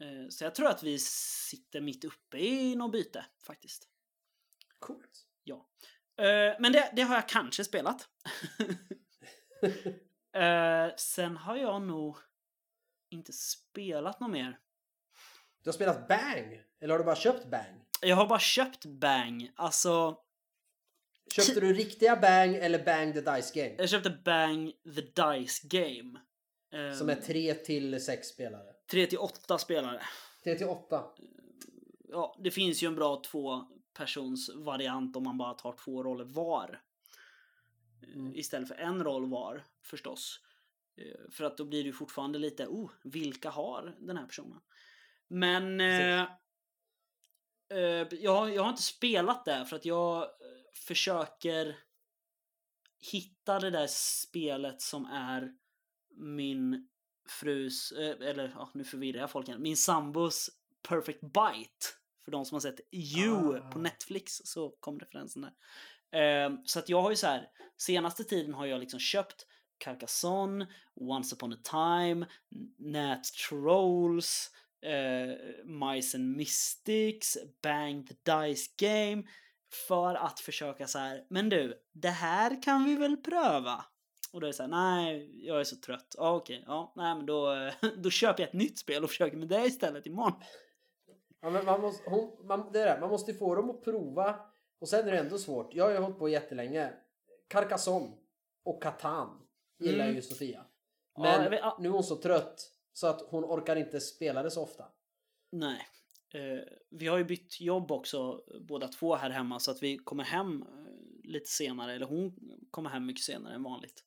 [0.00, 3.88] Eh, så jag tror att vi sitter mitt uppe i något byte faktiskt.
[4.78, 5.22] Coolt.
[6.18, 8.08] Eh, men det, det har jag kanske spelat.
[10.36, 12.16] Eh, sen har jag nog
[13.10, 14.58] inte spelat något mer.
[15.62, 16.60] Du har spelat Bang?
[16.80, 17.84] Eller har du bara köpt Bang?
[18.00, 19.50] Jag har bara köpt Bang.
[19.56, 20.18] Alltså,
[21.36, 23.74] Köpte du riktiga Bang eller Bang the Dice Game?
[23.78, 26.20] jag köpte Bang the Dice Game.
[26.72, 28.72] Eh, Som är 3 till 6 spelare.
[28.90, 30.02] 3 till 8 spelare.
[30.44, 31.04] 3 till 8.
[32.08, 33.64] Ja, det finns ju en bra två
[33.96, 36.80] persons variant om man bara tar två roller var.
[38.02, 38.36] Eh, Mm.
[38.36, 40.40] Istället för en roll var förstås.
[40.96, 44.60] Eh, För att då blir det ju fortfarande lite, oh, vilka har den här personen?
[45.28, 46.20] Men eh,
[47.68, 50.28] eh, jag, jag har inte spelat det för att jag
[50.86, 51.76] försöker
[53.12, 55.56] hitta det där spelet som är
[56.10, 56.88] min
[57.28, 60.50] frus, eller ja, nu förvirrar jag folk igen, min sambos
[60.88, 61.86] Perfect Bite.
[62.26, 63.70] För de som har sett You Ah.
[63.70, 65.52] på Netflix så kom referensen där.
[66.20, 69.46] Eh, så att jag har ju så här, senaste tiden har jag liksom köpt
[69.78, 72.26] Carcassonne, Once upon a time,
[72.78, 74.50] Nat Trolls,
[74.82, 79.22] eh, Mice and Mystics, Bang the Dice Game.
[79.88, 83.84] För att försöka så här, men du, det här kan vi väl pröva?
[84.32, 86.14] Och då är det så här, nej, jag är så trött.
[86.18, 89.48] Ja, okej, ja, nej, men då, då köper jag ett nytt spel och försöker med
[89.48, 90.42] det istället imorgon.
[91.40, 94.40] Ja, men man, måste, hon, man, det är det, man måste få dem att prova
[94.78, 95.74] och sen är det ändå svårt.
[95.74, 96.92] Jag har ju hållit på jättelänge.
[97.48, 98.12] Carcassonne
[98.64, 99.42] och Catan
[99.78, 100.16] gillar Mm.
[100.16, 100.66] ju Sofia.
[101.14, 101.76] Ja, Men jag vet- ja.
[101.80, 104.84] nu är hon så trött så att hon orkar inte spela det så ofta.
[105.52, 105.86] Nej.
[106.34, 110.24] Eh, vi har ju bytt jobb också båda två här hemma så att vi kommer
[110.24, 112.34] hem eh, lite senare, eller hon
[112.70, 114.04] kommer hem mycket senare än vanligt.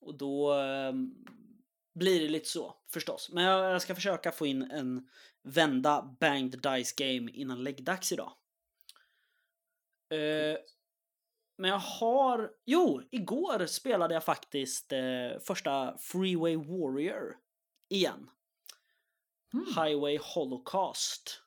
[0.00, 0.92] Och då eh,
[1.94, 3.30] blir det lite så förstås.
[3.32, 5.08] Men jag, jag ska försöka få in en
[5.44, 8.32] vända Bang the Dice Game innan läggdags idag.
[10.10, 10.58] Eh,
[11.56, 12.52] men jag har...
[12.64, 17.36] Jo, igår spelade jag faktiskt eh, första Freeway Warrior
[17.88, 18.30] igen.
[19.76, 21.40] Highway Holocaust.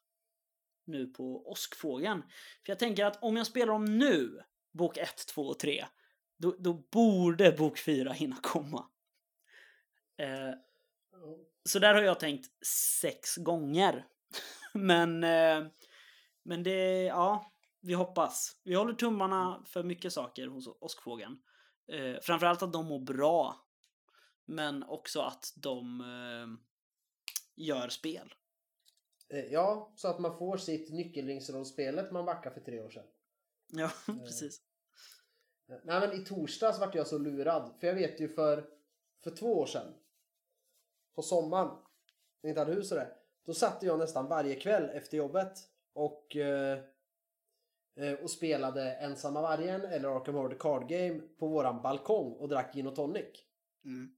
[0.86, 2.22] Nu på Åskfågeln.
[2.66, 5.86] För jag tänker att om jag spelar dem nu, bok 1, 2 och 3,
[6.38, 8.90] då, då borde bok 4 hinna komma.
[10.18, 10.54] Eh,
[11.68, 12.66] så där har jag tänkt
[13.02, 14.06] sex gånger.
[14.74, 15.68] men, eh,
[16.44, 17.52] men det, ja,
[17.82, 18.52] vi hoppas.
[18.64, 21.38] Vi håller tummarna för mycket saker hos Åskfågeln.
[21.92, 23.56] Eh, framförallt att de mår bra.
[24.46, 26.68] Men också att de, eh,
[27.56, 28.34] gör spel.
[29.30, 33.06] Eh, Ja, så att man får sitt nyckelringsrollspelet man backade för tre år sedan.
[33.68, 33.92] Ja,
[34.26, 34.62] precis.
[35.68, 37.76] Nej men i torsdags vart jag så lurad.
[37.80, 38.70] För jag vet ju för,
[39.24, 39.94] för två år sedan.
[41.18, 41.68] På sommaren.
[41.68, 41.78] När
[42.42, 43.12] jag inte hade hus och det.
[43.46, 45.54] Då satt jag nästan varje kväll efter jobbet.
[45.94, 46.80] Och, eh,
[47.96, 52.74] eh, och spelade Ensamma Vargen eller Arkham Horror Card Game på våran balkong och drack
[52.74, 53.26] gin och tonic.
[53.86, 54.14] Mm.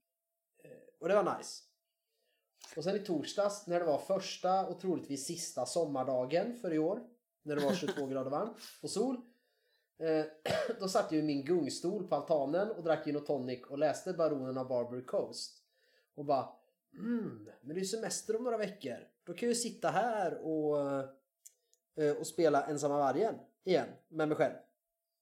[1.00, 1.62] Och det var nice.
[2.76, 7.00] Och sen i torsdags när det var första och troligtvis sista sommardagen för i år.
[7.42, 9.16] När det var 22 grader varmt och sol.
[9.98, 10.24] Eh,
[10.80, 14.12] då satt jag i min gungstol på altanen och drack gin och tonic och läste
[14.12, 15.64] Baronen av Barbary Coast.
[16.14, 16.48] Och bara
[16.98, 18.96] mm, men det är semester om några veckor.
[19.24, 20.78] Då kan jag ju sitta här och,
[22.02, 24.54] eh, och spela Ensamma Vargen igen med mig själv.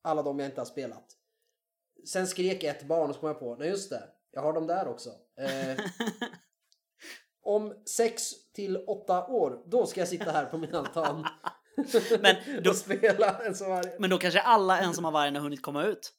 [0.03, 1.17] Alla de jag inte har spelat.
[2.07, 4.67] Sen skrek ett barn och så kom jag på, nej just det, jag har dem
[4.67, 5.11] där också.
[5.37, 5.79] Eh,
[7.43, 11.27] om sex till åtta år, då ska jag sitta här på min altan
[12.21, 13.93] Men då, och spela Ensamma Vargen.
[13.99, 16.13] men då kanske alla ensamma vargen har hunnit komma ut.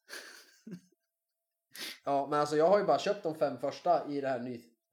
[2.05, 4.39] Ja, men alltså jag har ju bara köpt de fem första i den här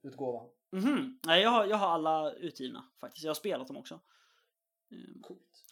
[0.03, 0.49] nyutgåvan.
[0.71, 1.19] Mhm.
[1.25, 3.23] Nej, jag har, jag har alla utgivna faktiskt.
[3.23, 4.01] Jag har spelat dem också.
[4.91, 5.21] Mm.
[5.21, 5.65] Coolt.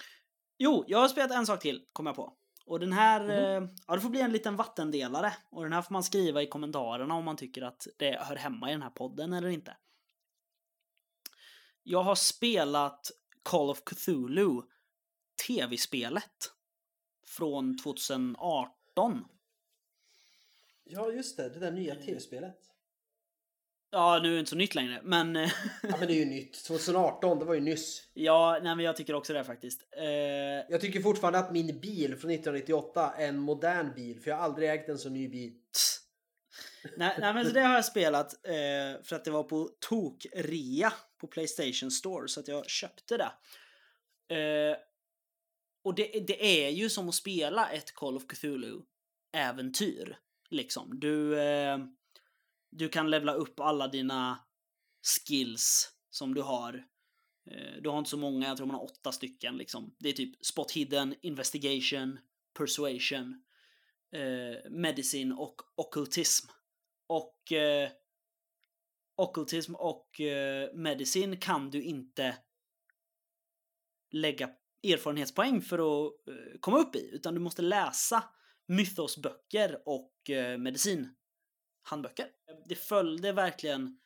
[0.57, 2.37] Jo, jag har spelat en sak till, kom jag på.
[2.65, 5.33] Och den här, eh, ja det får bli en liten vattendelare.
[5.49, 8.69] Och den här får man skriva i kommentarerna om man tycker att det hör hemma
[8.69, 9.77] i den här podden eller inte.
[11.83, 13.11] Jag har spelat
[13.43, 14.61] Call of Cthulhu,
[15.47, 16.51] tv-spelet.
[17.27, 19.25] Från 2018.
[20.83, 21.49] Ja, just det.
[21.49, 22.74] Det där nya tv-spelet.
[23.97, 25.35] Ja, nu är det inte så nytt längre, men...
[25.35, 25.51] eh,
[25.83, 26.63] Ja, men det är ju nytt.
[26.65, 28.03] 2018, det var ju nyss.
[28.13, 29.81] ja, nej men jag tycker också det faktiskt.
[29.97, 30.05] Eh,
[30.69, 34.43] Jag tycker fortfarande att min bil från 1998 är en modern bil, för jag har
[34.43, 35.53] aldrig ägt en så ny bil.
[36.97, 40.93] nej, nej men så det har jag spelat eh, för att det var på tok-rea
[41.21, 43.31] på Playstation Store så att jag köpte det.
[44.35, 44.77] Eh,
[45.83, 50.15] och det, det är ju som att spela ett Call of Cthulhu-äventyr.
[50.49, 50.99] Liksom.
[50.99, 51.77] Du, eh,
[52.77, 54.39] du kan levla upp alla dina
[55.01, 56.85] skills som du har.
[57.51, 59.57] Eh, du har inte så många, jag tror man har åtta stycken.
[59.57, 59.95] Liksom.
[59.99, 62.19] Det är typ spot hidden, investigation,
[62.57, 63.43] persuasion,
[64.11, 66.47] eh, medicine och ockultism.
[67.07, 67.89] Och eh,
[69.15, 72.37] ockultism och eh, medicin kan du inte
[74.11, 74.49] lägga
[74.83, 78.23] erfarenhetspoäng för att eh, komma upp i, utan du måste läsa
[78.67, 81.15] mythosböcker och eh, medicin
[81.85, 82.27] medicinhandböcker.
[82.65, 83.97] Det följde verkligen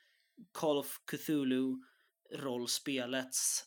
[0.54, 1.76] Call of Cthulhu
[2.36, 3.64] rollspelets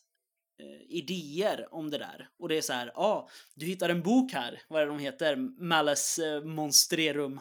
[0.58, 2.28] eh, idéer om det där.
[2.38, 4.92] Och det är så här, ja, ah, du hittar en bok här, vad är det
[4.92, 5.36] de heter?
[5.62, 7.40] Malice eh, Monstrerum.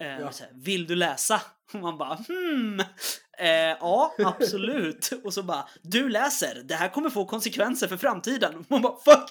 [0.00, 0.30] Eh, Ja.
[0.40, 1.42] här, Vill du läsa?
[1.72, 2.80] Och man bara, hmm,
[3.38, 3.48] eh,
[3.80, 5.10] ja, absolut.
[5.24, 8.56] Och så bara, du läser, det här kommer få konsekvenser för framtiden.
[8.58, 9.30] Och man bara, fuck!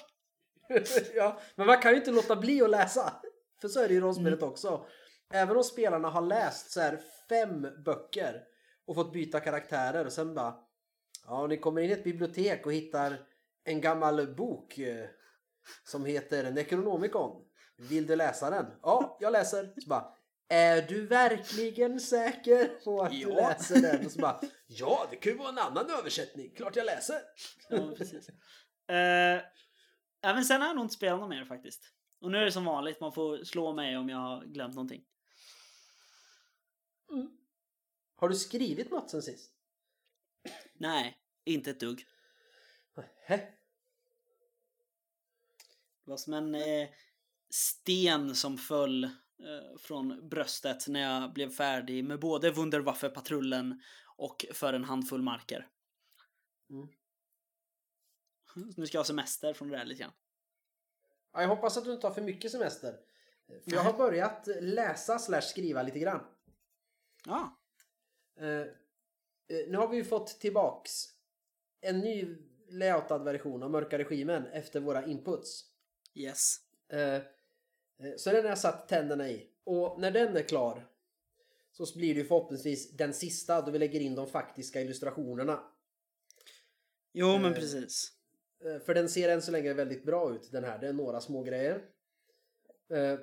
[1.14, 3.12] ja, men man kan ju inte låta bli att läsa.
[3.60, 4.86] För så är det ju rollspelet också.
[5.30, 8.42] Även om spelarna har läst så här fem böcker
[8.86, 10.54] och fått byta karaktärer och sen bara
[11.26, 13.16] Ja, ni kommer in i ett bibliotek och hittar
[13.64, 15.06] en gammal bok eh,
[15.84, 17.44] som heter Necronomicon.
[17.76, 18.66] Vill du läsa den?
[18.82, 19.72] Ja, jag läser.
[19.80, 20.14] Så bara
[20.48, 23.28] är du verkligen säker på att du Ja.
[23.34, 24.06] läser den?
[24.06, 26.50] Och så bara, ja, det kan ju vara en annan översättning.
[26.56, 27.16] Klart jag läser.
[27.68, 28.28] Ja, precis.
[28.88, 29.42] Eh,
[30.22, 31.82] även sen har jag nog inte spelat något mer faktiskt.
[32.20, 35.02] Och nu är det som vanligt, man får slå mig om jag har glömt någonting.
[38.16, 39.52] Har du skrivit något sen sist?
[40.72, 42.06] Nej, inte ett dugg.
[43.30, 43.36] Nähä.
[46.04, 46.88] Det var som en eh,
[47.50, 49.10] sten som föll eh,
[49.78, 53.82] från bröstet när jag blev färdig med både Wunderwaffe-patrullen
[54.16, 55.68] och För en handfull marker.
[56.70, 56.88] Mm.
[58.76, 60.12] Nu ska jag ha semester från det där lite grann.
[61.32, 63.00] Ja, jag hoppas att du inte har för mycket semester.
[63.46, 66.20] För jag har börjat läsa slash skriva lite grann.
[67.26, 67.56] Ja,
[68.40, 70.92] Eh, eh, nu har vi ju fått tillbaks
[71.80, 72.36] en ny
[72.68, 75.64] layoutad version av Mörka Regimen efter våra inputs.
[76.14, 76.56] yes.
[76.88, 77.22] Eh, eh,
[78.16, 79.50] så den har jag satt tänderna i.
[79.64, 80.86] Och när den är klar
[81.72, 85.64] så blir det ju förhoppningsvis den sista då vi lägger in de faktiska illustrationerna.
[87.12, 88.12] Jo, men Eh, precis.
[88.64, 90.78] Eh, För den ser än så länge väldigt bra ut den här.
[90.78, 91.82] Det är några små grejer.
[92.90, 93.18] Eh,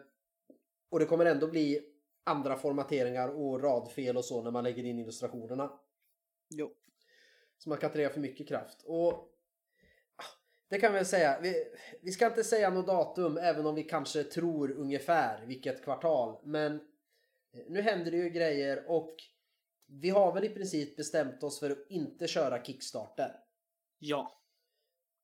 [0.89, 1.93] Och det kommer ändå bli
[2.28, 5.80] andra formateringar och radfel och så när man lägger in illustrationerna.
[6.50, 6.72] Jo.
[7.58, 8.84] Så man kan inte lägga för mycket kraft.
[8.86, 9.13] Och
[10.16, 10.34] ah,
[10.70, 11.40] det kan vi väl säga.
[11.42, 11.63] Vi,
[12.02, 16.40] vi ska inte säga något datum även om vi kanske tror ungefär vilket kvartal.
[16.44, 16.76] Men
[17.54, 19.16] eh, nu händer det ju grejer och
[19.86, 23.40] vi har väl i princip bestämt oss för att inte köra Kickstarter.
[24.00, 24.42] Ja.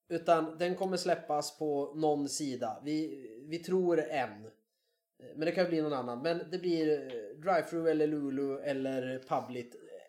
[0.09, 2.81] Utan den kommer släppas på någon sida.
[2.83, 4.51] Vi, vi tror en.
[5.19, 6.21] Men det kan bli någon annan.
[6.21, 9.65] Men det blir eh, Drive-Thru eller Lulu eller Public.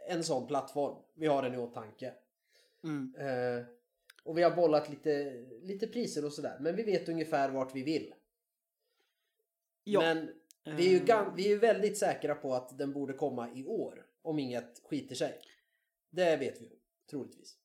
[0.09, 1.03] En sån plattform.
[1.15, 2.13] Vi har den i åtanke.
[2.85, 3.15] Mm.
[3.19, 3.65] Eh,
[4.25, 6.57] och vi har bollat lite, lite priser och sådär.
[6.61, 8.15] Men vi vet ungefär vart vi vill.
[9.85, 10.01] Ja.
[10.01, 10.31] Men
[10.77, 13.51] vi är, ju Eh, gan- vi är ju väldigt säkra på att den borde komma
[13.55, 14.07] i år.
[14.23, 15.41] Om inget skiter sig.
[16.11, 16.73] Det vet vi
[17.11, 17.57] troligtvis.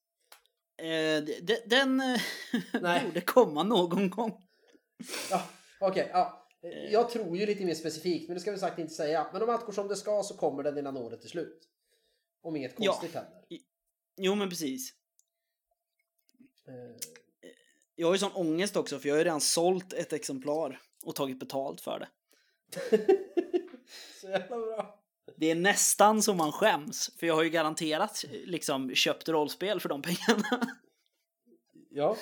[0.77, 4.47] eh, d- d- den eh, borde komma någon gång.
[5.31, 5.43] Ja,
[5.79, 6.09] okej.
[6.13, 6.38] ja.
[6.91, 9.27] Jag tror ju lite mer specifikt, men det ska vi sagt inte säga.
[9.33, 11.69] Men om allt går som det ska så kommer den innan året är slut.
[12.41, 12.91] Om inget Ja.
[12.91, 13.43] konstigt händer.
[14.17, 14.93] Jo, men precis.
[16.67, 16.73] Eh,
[17.95, 21.15] Jag har ju sån ångest också, för jag har ju redan sålt ett exemplar och
[21.15, 22.07] tagit betalt för det.
[24.21, 25.03] så jävla bra.
[25.37, 29.89] Det är nästan så man skäms, för jag har ju garanterat liksom köpt rollspel för
[29.89, 30.77] de pengarna.
[31.89, 32.17] Ja.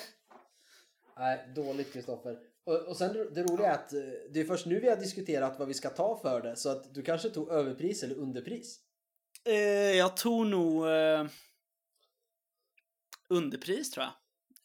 [1.16, 2.38] Nej, dåligt Kristoffer.
[2.68, 4.00] Och, och sen det- roliga är att eh,
[4.30, 6.56] det är först nu vi har diskuterat vad vi ska ta för det.
[6.56, 8.80] Så att du kanske tog överpris eller underpris.
[9.44, 9.54] Eh,
[9.96, 11.26] jag tog nog eh,
[13.28, 14.14] underpris tror jag.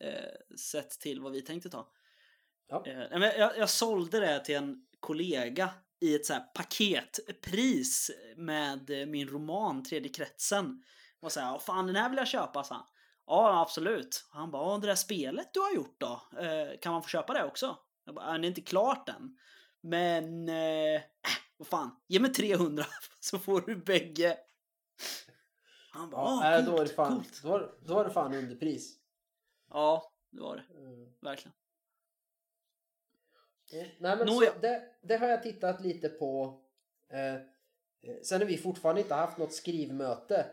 [0.09, 1.91] Eh, sett till vad vi tänkte ta.
[2.67, 2.83] Ja.
[2.87, 8.89] Eh, men jag, jag sålde det till en kollega i ett så här paketpris med
[8.89, 10.83] eh, min roman Tredje kretsen.
[11.19, 12.85] Och så här, fan den här vill jag köpa, sa han.
[13.25, 14.25] Ja, absolut.
[14.31, 16.21] Han bara, "Ja, det där spelet du har gjort då?
[16.39, 17.77] Eh, kan man få köpa det också?
[18.05, 19.37] Jag bara, "Ja, det är inte klart än.
[19.81, 21.01] Men, eh, äh,
[21.57, 22.85] vad fan, ge mig 300
[23.19, 24.37] så får du bägge.
[25.91, 28.03] Han bara, Ja, "Ah, nej, då coolt, är det fan, coolt." då var, då var
[28.05, 28.97] det fan underpris.
[29.69, 30.79] Ja, det var det.
[30.79, 31.13] Mm.
[31.21, 31.53] Verkligen.
[33.99, 36.59] Nej men så, det, det har jag tittat lite på.
[37.09, 37.41] Eh, eh,
[38.23, 40.45] sen har vi fortfarande inte haft något skrivmöte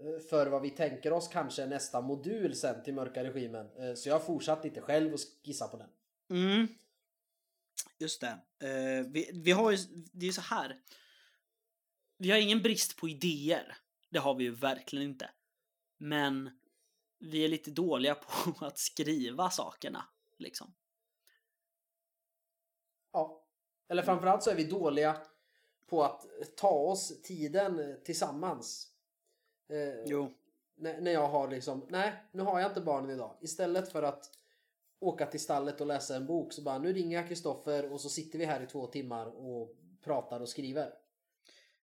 [0.00, 3.96] eh, för vad vi tänker oss kanske nästa modul sen till mörka regimen.
[3.96, 5.88] Så jag har fortsatt lite själv och skissa på den.
[6.30, 6.68] Mm.
[7.98, 8.38] Just det.
[8.68, 9.76] Eh, vi, vi har ju,
[10.12, 10.80] det är ju så här.
[12.16, 13.76] Vi har ingen brist på idéer.
[14.10, 15.30] Det har vi ju verkligen inte.
[15.96, 16.60] Men
[17.18, 18.14] vi är lite dåliga
[18.58, 20.04] på att skriva sakerna.
[20.38, 20.74] Liksom.
[23.12, 23.44] Ja.
[23.88, 25.16] Eller framförallt så är vi dåliga
[25.86, 28.92] på att ta oss tiden tillsammans.
[29.68, 30.32] Eh, Jo.
[30.74, 33.36] när, när jag har liksom, nej nu har jag inte barnen idag.
[33.40, 34.30] Istället för att
[35.00, 38.08] åka till stallet och läsa en bok så bara nu ringer jag Kristoffer och så
[38.08, 40.92] sitter vi här i två timmar och pratar och skriver.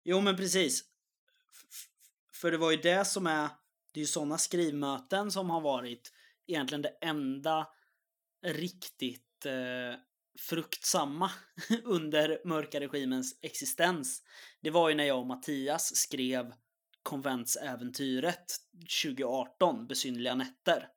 [0.04, 0.84] Jo, men precis.
[1.50, 1.88] F-
[2.34, 3.50] För det var ju det som är...
[3.94, 6.12] Det är ju sådana skrivmöten som har varit
[6.48, 7.68] egentligen det enda
[8.46, 10.00] riktigt eh,
[10.40, 11.32] fruktsamma
[11.84, 14.24] under mörka regimens existens.
[14.62, 16.54] Det var ju när jag och Mattias skrev
[17.04, 18.46] konventsäventyret
[19.04, 20.88] 2018, Besynnerliga nätter.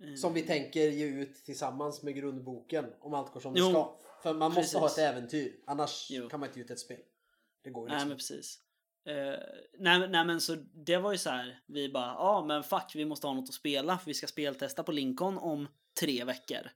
[0.00, 3.70] Eh, Som vi tänker ge ut tillsammans med grundboken om allt går som det Jo,
[3.70, 3.96] ska.
[4.22, 5.04] För man måste ha ett precis.
[5.04, 6.28] äventyr, annars Jo.
[6.28, 7.00] kan man inte ge ut ett spel.
[7.64, 8.08] Det går ju Nej liksom.
[8.08, 8.58] men precis.
[9.04, 9.40] Eh,
[9.78, 10.54] nej, nej men så
[10.86, 11.60] det var ju så här.
[11.66, 14.82] Vi bara, ja men fuck vi måste ha något att spela för vi ska speltesta
[14.82, 15.68] på Lincoln om
[16.00, 16.70] tre veckor.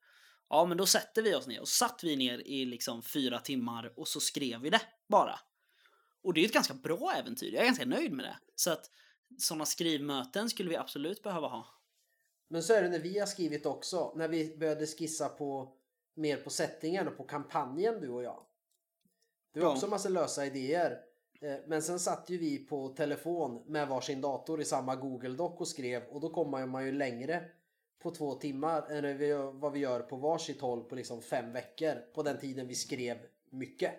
[0.50, 3.92] Ja men då sätter vi oss ner och satt vi ner i liksom fyra timmar
[3.96, 5.38] och så skrev vi det bara.
[6.22, 8.36] Och det är ett ganska bra äventyr, jag är ganska nöjd med det.
[8.54, 8.90] Så att
[9.38, 11.66] sådana skrivmöten skulle vi absolut behöva ha.
[12.54, 15.76] Men så är det när vi har skrivit också, när vi började skissa på
[16.14, 18.30] mer på settingen och på kampanjen du och jag.
[19.54, 19.72] Har Ja.
[19.72, 21.00] också en massa lösa idéer.
[21.40, 25.60] Eh, Men sen satt ju vi på telefon med varsin dator i samma Google Doc
[25.60, 27.50] och skrev och då kommer man ju längre
[27.98, 32.22] på två timmar än vad vi gör på varsitt håll på liksom fem veckor på
[32.22, 33.18] den tiden vi skrev
[33.50, 33.94] mycket.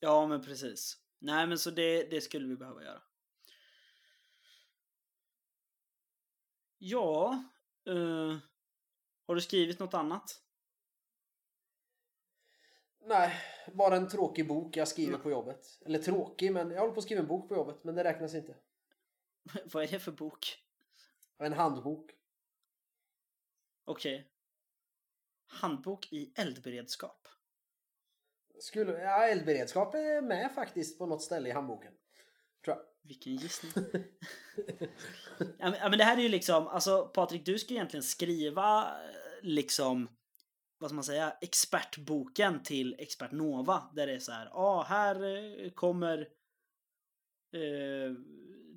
[0.00, 0.96] Ja men precis.
[1.18, 3.02] Nej men så det, det skulle vi behöva göra.
[6.78, 7.44] Ja.
[7.86, 8.36] Eh,
[9.26, 10.40] har du skrivit något annat?
[13.06, 13.34] Nej,
[13.72, 15.78] bara en tråkig bok jag skriver på jobbet.
[15.86, 18.34] Eller tråkig, men jag håller på att skriva en bok på jobbet, men det räknas
[18.34, 18.56] inte.
[19.72, 20.58] Vad är det för bok?
[21.38, 22.10] En handbok.
[23.84, 24.30] Okej.
[25.46, 27.28] Handbok i eldberedskap.
[28.60, 31.92] Skulle, ja, eldberedskap är med faktiskt på något ställe i handboken.
[33.06, 33.72] Vilken gissning.
[35.38, 38.82] ja, men, ja, men det här är ju liksom, alltså Patrik, du ska egentligen skriva
[38.82, 38.88] eh,
[39.42, 40.08] liksom,
[40.78, 43.90] vad ska man säga, expertboken till Expert Nova.
[43.94, 46.18] Där det är så här, ja ah, här eh, kommer
[47.52, 48.12] eh,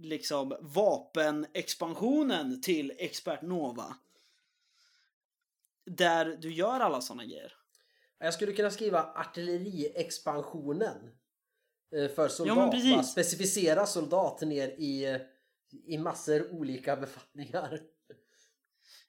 [0.02, 3.96] liksom vapenexpansionen till Expert Nova.
[5.86, 7.54] Där du gör alla sådana grejer.
[8.20, 11.12] Jag skulle kunna skriva artilleriexpansionen.
[11.96, 12.84] Eh, för soldat.
[12.84, 15.20] Ja, specificera soldat ner i,
[15.86, 17.80] i massor olika befattningar.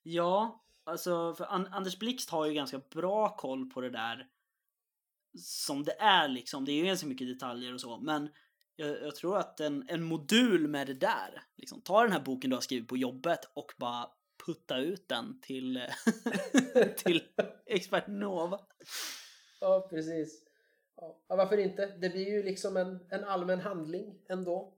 [0.03, 4.29] Ja, alltså för An Anders Blixt har ju ganska bra koll på det där
[5.39, 6.65] som det är liksom.
[6.65, 8.29] Det är ju ganska mycket detaljer och så, men
[8.77, 12.51] jag, jag tror att en, en modul med det där, liksom, ta den här boken
[12.51, 14.09] du har skrivit på jobbet och bara
[14.47, 15.87] putta ut den till,
[16.97, 17.23] till
[17.67, 18.61] expert Nova.
[19.61, 20.48] Ja, precis.
[21.01, 21.87] Ja, varför inte?
[21.87, 24.75] Det blir ju liksom en, en allmän handling ändå.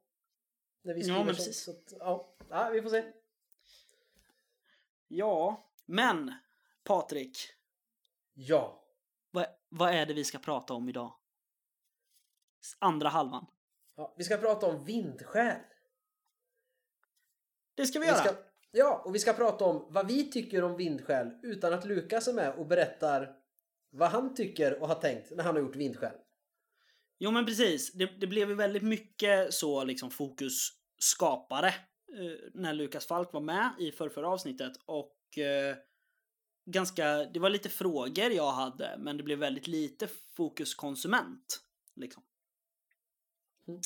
[0.83, 1.64] När vi Ja, men precis.
[1.64, 2.35] Så att, ja.
[2.49, 3.12] ja, vi får se.
[5.09, 6.35] Ja, men
[6.85, 7.39] Patrik,
[8.35, 8.85] Ja.
[9.31, 11.12] vad, vad är det vi ska prata om idag?
[12.79, 13.47] Andra halvan.
[13.95, 14.14] ja.
[14.16, 15.61] Vi ska prata om vindskäl.
[17.75, 18.18] Det ska vi Vi göra.
[18.25, 18.35] ska,
[18.71, 22.33] ja, och vi ska prata om vad vi tycker om vindskäl utan att Lukas är
[22.33, 23.39] med och berättar
[23.91, 26.16] vad han tycker och har tänkt när han har gjort vindskäl.
[27.18, 33.07] Jo men precis, det, det blev ju väldigt mycket så liksom fokusskapare eh, när Lukas
[33.07, 35.76] Falk var med i förrförra avsnittet och eh,
[36.66, 41.61] ganska, det var lite frågor jag hade men det blev väldigt lite fokuskonsument.
[41.97, 42.22] Liksom.
[43.68, 43.80] Mm.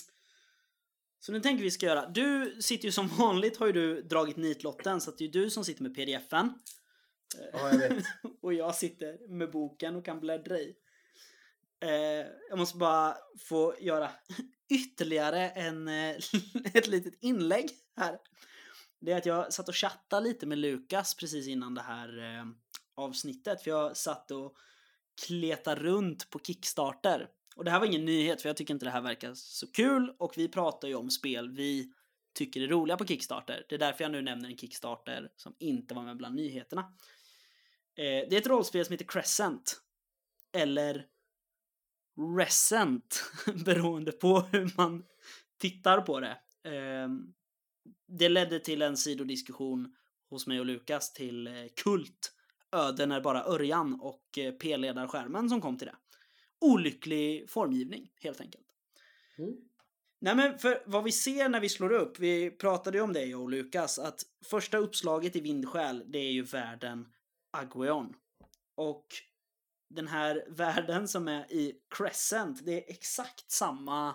[1.20, 4.36] Så nu tänker vi ska göra, du sitter ju som vanligt har ju du dragit
[4.36, 6.54] nitlotten så att det är ju du som sitter med pdfen.
[7.52, 8.04] Ja, jag vet.
[8.42, 10.74] och jag sitter med boken och kan bläddra i.
[11.80, 14.10] Eh, jag måste bara få göra
[14.70, 16.16] ytterligare en, eh,
[16.74, 18.18] ett litet inlägg här.
[19.00, 22.44] Det är att jag satt och chattade lite med Lukas precis innan det här eh,
[22.94, 23.62] avsnittet.
[23.62, 24.56] För jag satt och
[25.26, 27.28] kletade runt på Kickstarter.
[27.56, 30.14] Och det här var ingen nyhet för jag tycker inte det här verkar så kul.
[30.18, 31.92] Och vi pratar ju om spel vi
[32.34, 33.66] tycker är roliga på Kickstarter.
[33.68, 36.92] Det är därför jag nu nämner en Kickstarter som inte var med bland nyheterna.
[37.96, 39.80] Eh, det är ett rollspel som heter Crescent.
[40.52, 41.06] Eller
[42.38, 43.32] Resent,
[43.64, 45.04] beroende på hur man
[45.58, 46.38] tittar på det.
[46.64, 47.08] Eh,
[48.08, 49.94] det ledde till en sidodiskussion
[50.30, 51.52] hos mig och Lukas till eh,
[51.84, 52.32] Kult.
[52.72, 55.96] Öden är bara Örjan och eh, P-ledarskärmen som kom till det.
[56.60, 58.66] Olycklig formgivning, helt enkelt.
[59.38, 59.54] Mm.
[60.20, 63.24] Nej men för vad vi ser när vi slår upp, vi pratade ju om det
[63.24, 67.06] jag och Lukas, att första uppslaget i Vindskäl, det är ju världen
[67.54, 68.14] Agweon.
[68.74, 69.06] Och
[69.90, 74.14] den här världen som är i Crescent, det är exakt samma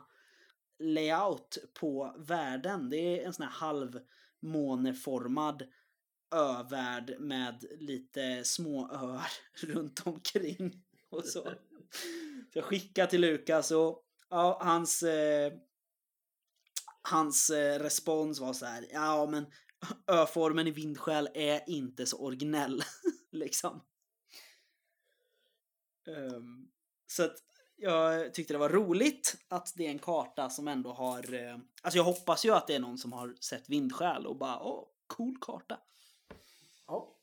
[0.79, 2.89] layout på världen.
[2.89, 5.63] Det är en sån här halvmåneformad
[6.35, 9.31] övärld med lite små öar
[9.67, 11.43] runt omkring och så.
[12.53, 15.53] Så jag skickar till Lukas och ja, hans eh,
[17.01, 19.45] hans eh, respons var så här, ja men
[20.07, 22.83] öformen i vindskäl är inte så originell,
[23.31, 23.81] liksom.
[26.07, 26.71] Ehm,
[27.07, 27.43] så att
[27.75, 31.97] jag tyckte det var roligt att det är en karta som ändå har, eh, alltså
[31.97, 35.37] jag hoppas ju att det är någon som har sett vindskäl och bara, åh, cool
[35.41, 35.79] karta.
[36.87, 37.15] Ja.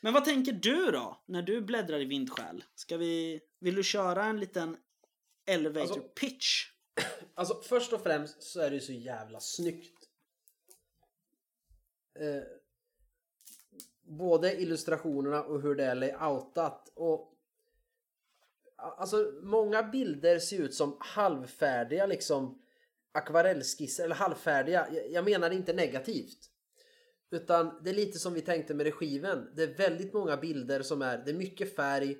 [0.00, 2.64] Men vad tänker du då, när du bläddrar i vindskäl?
[2.74, 4.76] Ska vi, vill du köra en liten
[5.46, 6.66] elevator Alltså- pitch?
[7.34, 10.08] Alltså först och främst så är det ju så jävla snyggt.
[12.20, 12.42] Eh,
[14.08, 16.92] både illustrationerna och hur det är layoutat.
[16.94, 17.34] Och,
[18.76, 22.62] alltså många bilder ser ut som halvfärdiga liksom
[23.12, 24.88] akvarellskisser eller halvfärdiga.
[24.92, 26.50] Jag, jag menar inte negativt.
[27.30, 29.52] Utan det är lite som vi tänkte med regiven.
[29.56, 32.16] Det är väldigt många bilder som är, det är mycket färg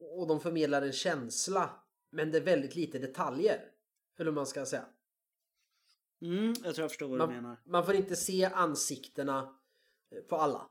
[0.00, 1.70] och de förmedlar en känsla.
[2.10, 3.60] Men det är väldigt lite detaljer.
[4.18, 4.86] Eller hur man ska säga.
[6.22, 7.56] Mm, jag tror jag förstår vad du Man, menar.
[7.64, 9.56] man får inte se ansiktena
[10.10, 10.68] eh, på alla.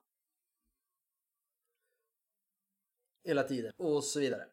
[3.26, 3.74] Hela tiden.
[3.78, 4.48] Och så vidare.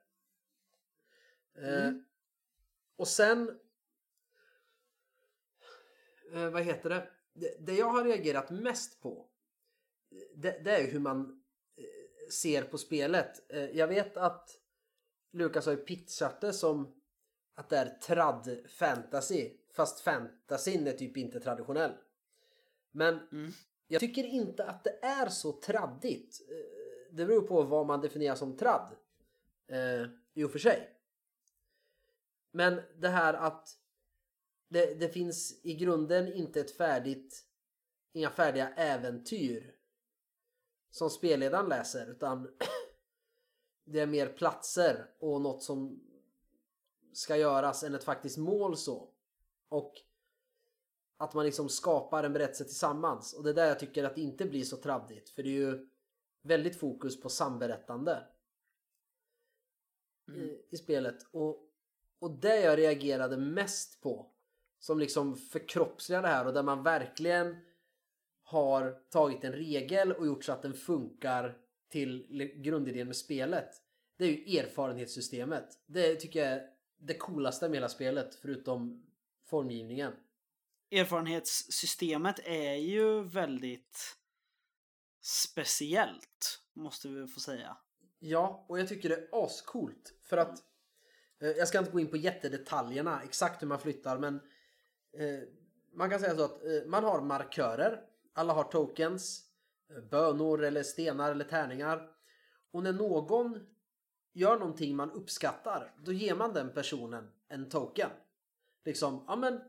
[1.55, 2.05] Eh, Mm.
[2.97, 3.59] och sen...
[6.33, 7.09] Eh, vad heter det?
[7.33, 7.57] det?
[7.67, 9.29] Det jag har reagerat mest på
[10.35, 11.43] det, det är hur man
[11.77, 13.51] eh, ser på spelet.
[13.53, 14.59] Eh, jag vet att
[15.33, 17.03] Lukas har ju pitchat det som
[17.55, 19.51] att det är trad fantasy.
[19.73, 21.93] Fast fantasyn är typ inte traditionell.
[22.91, 23.53] Men Mm.
[23.87, 26.41] jag tycker inte att det är så traddigt.
[27.13, 28.97] Det beror på vad man definierar som tradd.
[29.67, 30.99] Eh, I och för sig.
[32.51, 33.79] Men det här att
[34.69, 37.45] det, det finns i grunden inte ett färdigt
[38.13, 39.75] inga färdiga äventyr
[40.91, 42.49] som spelledaren läser utan
[43.85, 46.03] det är mer platser och något som
[47.13, 49.09] ska göras än ett faktiskt mål så.
[49.69, 49.95] Och
[51.17, 53.33] att man liksom skapar en berättelse tillsammans.
[53.33, 55.31] Och det är där jag tycker att det inte blir så traddigt.
[55.31, 55.89] För det är ju
[56.43, 58.27] väldigt fokus på samberättande
[60.29, 60.41] Mm.
[60.41, 61.27] i, i spelet.
[61.31, 61.69] Och
[62.19, 64.31] Och det jag reagerade mest på
[64.79, 67.57] som liksom förkroppsligar det här och där man verkligen
[68.43, 72.27] har tagit en regel och gjort så att den funkar till
[72.57, 73.83] grundidén med spelet.
[74.17, 75.79] Det är ju erfarenhetssystemet.
[75.87, 79.07] Det tycker jag är det coolaste med hela spelet förutom
[79.45, 80.13] formgivningen.
[80.91, 84.17] Erfarenhetssystemet är ju väldigt
[85.23, 87.77] speciellt, måste vi få säga.
[88.19, 90.59] Ja, och jag tycker det är ascoolt för att
[91.41, 94.35] eh, jag ska inte gå in på jättedetaljerna exakt hur man flyttar men
[95.19, 95.49] eh,
[95.95, 98.01] man kan säga så att eh, man har markörer.
[98.33, 99.45] Alla har tokens,
[99.91, 102.11] eh, bönor eller stenar eller tärningar.
[102.71, 103.67] Och när någon
[104.33, 108.11] gör någonting man uppskattar, då ger man den personen en token.
[108.85, 109.61] Liksom, ja men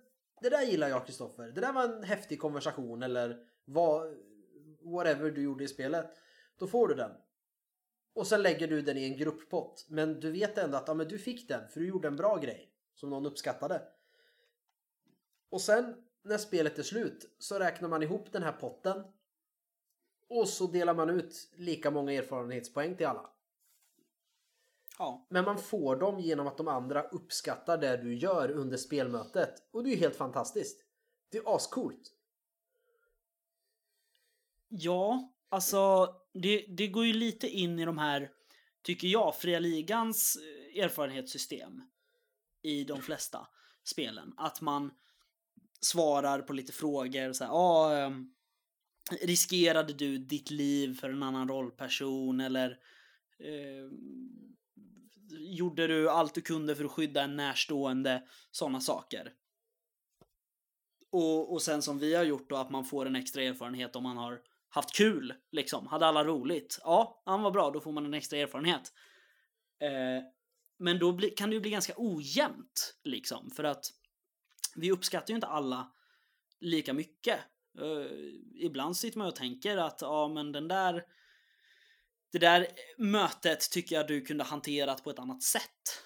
[0.41, 1.51] det där gillar jag Kristoffer.
[1.51, 4.18] Det där var en häftig konversation eller vad,
[4.84, 6.12] whatever du gjorde i spelet.
[6.58, 7.12] Då får du den.
[8.14, 9.86] Och sen lägger du den i en grupppott.
[9.90, 12.38] Men du vet ändå att ja, men du fick den för du gjorde en bra
[12.38, 13.82] grej som någon uppskattade.
[15.50, 19.04] Och sen när spelet är slut så räknar man ihop den här potten.
[20.30, 23.30] Och så delar man ut lika många erfarenhetspoäng till alla.
[24.98, 25.28] Ja.
[25.30, 29.68] Men man får dem genom att de andra uppskattar det du gör under spelmötet.
[29.72, 30.84] Och det är ju helt fantastiskt.
[31.30, 32.12] Det är ascoolt.
[34.76, 38.32] Ja, alltså det, det går ju lite in i de här,
[38.82, 40.38] tycker jag, fria ligans
[40.76, 41.82] eh, erfarenhetssystem
[42.62, 43.48] i de flesta
[43.84, 44.34] spelen.
[44.38, 44.92] Att man
[45.82, 47.34] svarar på lite frågor.
[47.34, 48.14] Så här, ah,
[49.22, 52.40] riskerade du ditt liv för en annan rollperson?
[52.40, 52.80] Eller
[53.40, 53.90] eh,
[55.30, 58.24] gjorde du allt du kunde för att skydda en närstående?
[58.52, 59.34] Sådana saker.
[61.12, 64.04] Och, och sen som vi har gjort då, att man får en extra erfarenhet om
[64.04, 64.42] man har
[64.74, 65.34] haft kul.
[65.52, 65.88] Liksom.
[65.88, 66.80] Hade alla roligt?
[66.84, 68.94] Ja, han var bra, då får man en extra erfarenhet.
[69.82, 70.24] Eh,
[70.80, 72.96] men då bli, kan det ju bli ganska ojämnt.
[73.04, 73.86] Liksom, för att
[74.76, 75.92] vi uppskattar ju inte alla
[76.60, 77.40] lika mycket.
[77.80, 78.18] Eh,
[78.56, 81.04] ibland sitter man och tänker att ja, men den där
[82.32, 82.68] det där
[82.98, 86.04] mötet tycker jag du kunde hanterat på ett annat sätt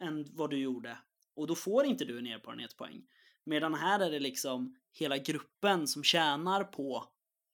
[0.00, 0.98] än vad du gjorde.
[1.36, 3.02] Och då får inte du en erfarenhetspoäng.
[3.44, 7.04] Medan här är det liksom hela gruppen som tjänar på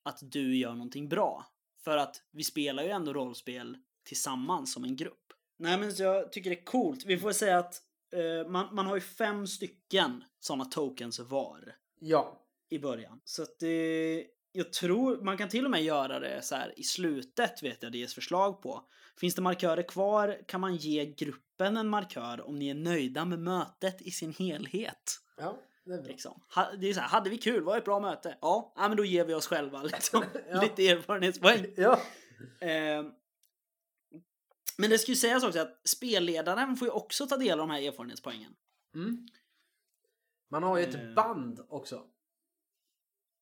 [0.06, 1.46] att du gör någonting bra.
[1.84, 5.32] För att vi spelar ju ändå rollspel tillsammans som en grupp.
[5.58, 7.04] Nej men jag tycker det är coolt.
[7.06, 7.82] Vi får säga att
[8.16, 11.76] uh, man, man har ju fem stycken sådana tokens var.
[12.00, 12.42] Ja.
[12.68, 13.20] I början.
[13.24, 14.26] Så att det...
[14.52, 17.92] Jag tror man kan till och med göra det så här i slutet vet jag
[17.92, 18.82] det ges förslag på.
[19.20, 23.38] Finns det markörer kvar kan man ge gruppen en markör om ni är nöjda med
[23.38, 25.20] mötet i sin helhet.
[25.36, 26.02] Ja, det är.
[26.02, 26.42] Liksom.
[26.78, 27.62] Det är så här, hade vi kul?
[27.62, 28.38] Var det ett bra möte?
[28.40, 30.24] Ja, ja men då ger vi oss själva liksom.
[30.50, 30.60] Ja.
[30.62, 31.66] lite erfarenhetspoäng.
[31.76, 32.00] Ja.
[32.60, 33.04] Eh,
[34.78, 37.70] men det ska ju sägas också att spelledaren får ju också ta del av de
[37.74, 38.54] här erfarenhetspoängen.
[38.94, 39.26] Mm.
[40.50, 41.14] Man har ju ett Eh.
[41.14, 42.04] band också.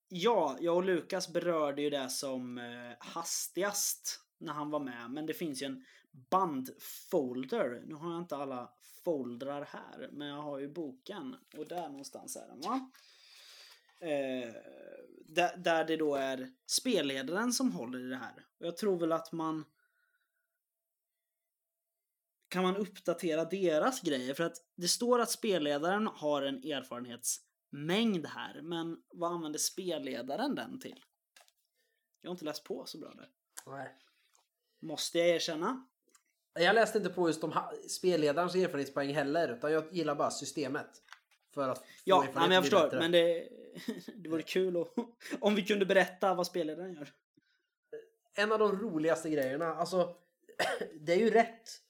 [0.09, 2.65] Ja, jag och Lukas berörde ju det som eh,
[2.99, 5.11] hastigast när han var med.
[5.11, 5.85] Men det finns ju en
[6.31, 7.83] bandfolder.
[7.87, 8.73] Nu har jag inte alla
[9.05, 11.37] foldrar här, men jag har ju boken.
[11.57, 12.91] Och där någonstans är den va?
[14.01, 14.55] Eh,
[15.27, 18.47] där, där det då är spelledaren som håller i det här.
[18.61, 19.65] Och jag tror väl att man
[22.49, 24.35] kan man uppdatera deras grejer?
[24.35, 30.81] För att det står att spelledaren har en erfarenhetsmängd här, men vad använder spelledaren den
[30.81, 31.05] till?
[32.21, 33.31] Jag har inte läst på så bra där.
[33.67, 33.97] Nej.
[34.81, 35.87] Måste jag erkänna.
[36.55, 37.53] Jag läste inte på just de
[37.89, 40.89] spelledarens erfarenhetspoäng heller, utan jag gillar bara systemet.
[41.55, 42.83] För att få Ja, nej, men jag förstår.
[42.83, 42.99] bättre.
[42.99, 43.49] Men det,
[44.15, 44.95] det vore kul och,
[45.41, 47.13] om vi kunde berätta vad spelledaren gör.
[48.35, 50.17] En av de roligaste grejerna, alltså
[51.01, 51.81] det är ju rätt.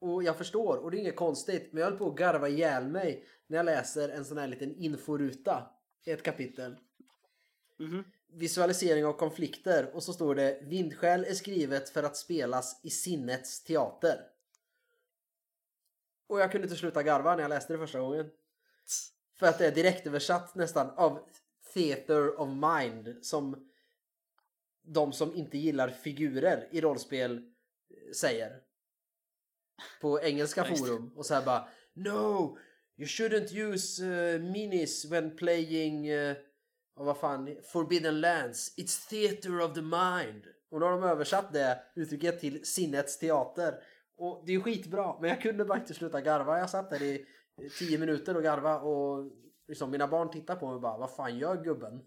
[0.00, 1.72] Och jag förstår, och det är inget konstigt.
[1.72, 4.76] Men jag höll på att garva ihjäl mig när jag läser en sån här liten
[4.76, 5.70] inforuta
[6.04, 6.76] i ett kapitel.
[7.78, 8.04] Mhm.
[8.32, 13.64] Visualisering av konflikter och så står det Vindskäl är skrivet för att spelas i sinnets
[13.64, 14.20] teater.
[16.26, 18.30] Och jag kunde inte sluta garva när jag läste det första gången.
[19.38, 21.28] För att det är direktöversatt nästan av
[21.74, 23.70] Theater of Mind som
[24.82, 28.60] de som inte gillar figurer i rollspel eh, säger.
[30.00, 32.58] På engelska forum och så här bara No!
[32.96, 36.36] You shouldn't use uh, minis when playing uh,
[36.94, 38.78] och vad fan, Forbidden Lands.
[38.78, 40.44] It's theater of the mind.
[40.70, 43.74] Och då har de översatt det uttrycket till sinnets teater.
[44.16, 46.58] Och det är skitbra, men jag kunde bara inte sluta garva.
[46.58, 47.26] Jag satt där i
[47.78, 49.32] tio minuter och garva och
[49.68, 52.02] liksom mina barn tittar på mig och bara vad fan gör gubben?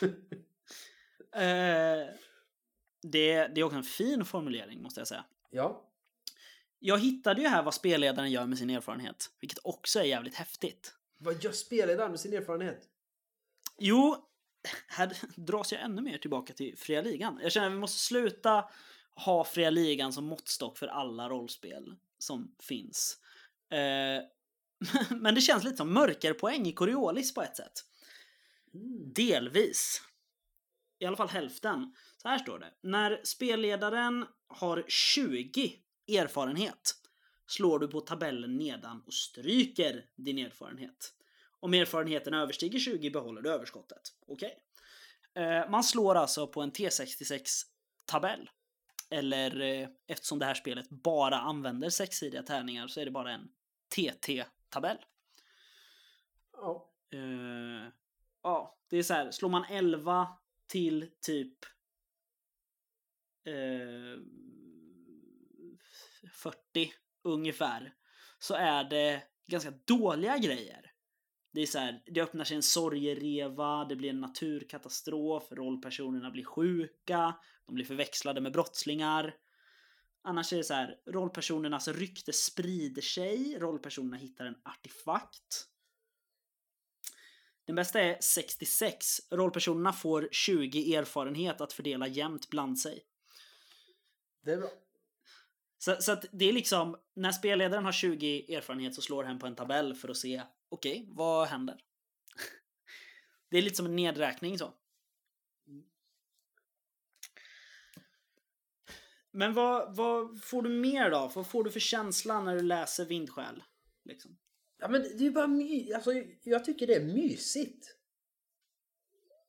[1.32, 2.06] Eh,
[3.02, 5.24] det, det är också en fin formulering måste jag säga.
[5.50, 5.90] Ja,
[6.78, 10.94] Jag hittade ju här vad spelledaren gör med sin erfarenhet, vilket också är jävligt häftigt.
[11.18, 12.88] Vad gör spelledaren med sin erfarenhet?
[13.78, 14.16] Jo,
[14.88, 17.38] här dras jag ännu mer tillbaka till fria ligan.
[17.42, 18.64] Jag känner att vi måste sluta
[19.14, 23.18] ha fria ligan som måttstock för alla rollspel som finns.
[23.70, 24.22] Eh,
[25.16, 27.72] men det känns lite som mörkerpoäng i Coriolis på ett sätt.
[28.74, 29.12] Mm.
[29.12, 30.02] Delvis.
[30.98, 31.94] I alla fall hälften.
[32.22, 32.72] Så här står det.
[32.82, 35.76] När spelledaren har 20
[36.08, 36.94] erfarenhet
[37.46, 41.12] slår du på tabellen nedan och stryker din erfarenhet.
[41.60, 44.02] Om erfarenheten överstiger 20 behåller du överskottet.
[44.26, 44.58] Okej.
[45.34, 48.50] Eh, man slår alltså på en T66-tabell.
[49.10, 53.48] Eller eh, eftersom det här spelet bara använder sexsidiga tärningar så är det bara en
[53.96, 54.98] TT-tabell.
[56.52, 56.90] Ja.
[57.12, 57.92] Eh,
[58.42, 59.30] ja, det är så här.
[59.30, 60.28] Slår man 11
[60.66, 61.64] till typ
[63.44, 64.20] eh,
[66.32, 66.92] 40
[67.22, 67.94] ungefär
[68.38, 70.85] så är det ganska dåliga grejer.
[71.56, 76.44] Det är så här, det öppnar sig en sorgereva, det blir en naturkatastrof, rollpersonerna blir
[76.44, 77.34] sjuka,
[77.66, 79.34] de blir förväxlade med brottslingar.
[80.22, 85.68] Annars är det så här, rollpersonernas rykte sprider sig, rollpersonerna hittar en artefakt.
[87.66, 89.06] Den bästa är 66.
[89.30, 93.04] Rollpersonerna får 20 erfarenhet att fördela jämnt bland sig.
[94.44, 94.70] Det är bra.
[95.78, 99.46] Så, så att det är liksom, när spelledaren har 20 erfarenhet så slår hen på
[99.46, 101.80] en tabell för att se, okej, okay, vad händer?
[103.50, 104.74] Det är lite som en nedräkning så.
[109.36, 111.30] Men vad, vad får du mer då?
[111.34, 113.62] Vad får du för känsla när du läser Vindsjäl?
[114.04, 114.38] Liksom?
[114.78, 115.92] Ja men det är ju bara my...
[115.92, 116.10] Alltså,
[116.42, 117.96] jag tycker det är mysigt.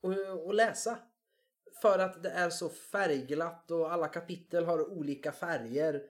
[0.01, 0.99] Att, att läsa.
[1.81, 6.03] För att det är så färgglatt och alla kapitel har olika färger.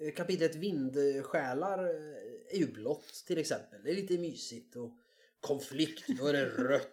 [0.00, 3.82] Eh, kapitlet Vindsjälar eh, är ju blått till exempel.
[3.84, 4.76] Det är lite mysigt.
[4.76, 4.92] Och
[5.40, 6.92] konflikt, då är det rött.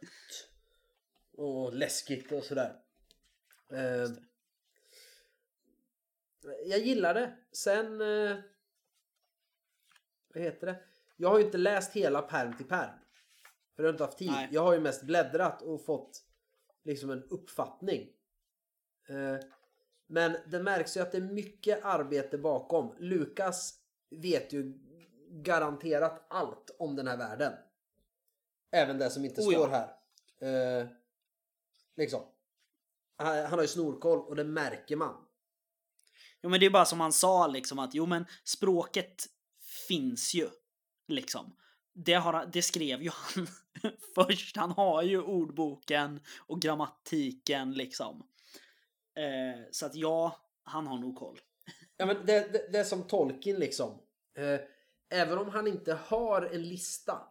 [1.37, 2.79] Och läskigt och sådär.
[3.71, 4.11] Eh,
[6.65, 7.37] jag gillar det.
[7.51, 7.97] Sen...
[10.33, 10.83] Vad heter det?
[11.17, 12.99] Jag har ju inte läst hela perm till perm.
[13.75, 14.31] För jag har inte haft tid.
[14.31, 14.49] Nej.
[14.51, 16.23] Jag har ju mest bläddrat och fått
[16.83, 18.09] liksom en uppfattning.
[20.13, 22.95] Men det märks ju att det är mycket arbete bakom.
[22.99, 23.73] Lukas
[24.09, 24.73] vet ju
[25.29, 27.53] garanterat allt om den här världen.
[28.71, 29.87] Även det som inte oh, står ja.
[30.39, 30.81] här.
[30.81, 30.87] Eh,
[31.97, 32.21] liksom.
[33.17, 35.15] Han, han har ju snorkoll och det märker man.
[36.41, 39.25] Jo men det är bara som han sa liksom att jo men språket
[39.87, 40.49] finns ju.
[41.07, 41.55] Liksom.
[41.93, 43.47] Det, har, det skrev ju han
[44.15, 44.57] först.
[44.57, 48.27] Han har ju ordboken och grammatiken liksom.
[49.15, 51.39] Eh, så att ja, han har nog koll.
[51.97, 54.01] Ja men det, det, det är som Tolkien liksom.
[54.35, 54.59] Eh,
[55.09, 57.21] även om han inte har en lista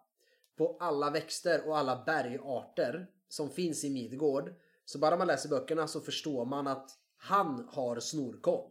[0.57, 4.55] på alla växter och alla bergarter som finns i Midgård.
[4.85, 8.71] Så bara man läser böckerna så förstår man att han har snorkoll.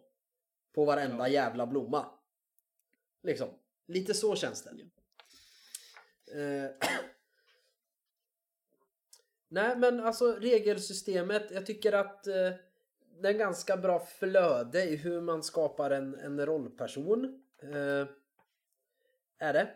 [0.73, 2.05] På varenda jävla blomma.
[3.23, 3.49] Liksom.
[3.87, 4.69] Lite så känns det.
[6.33, 6.71] Eh,
[9.47, 11.51] Nej men alltså regelsystemet.
[11.51, 12.51] Jag tycker att eh,
[13.21, 17.25] det är ganska bra flöde i hur man skapar en, en rollperson.
[17.63, 18.07] Eh,
[19.39, 19.69] är det.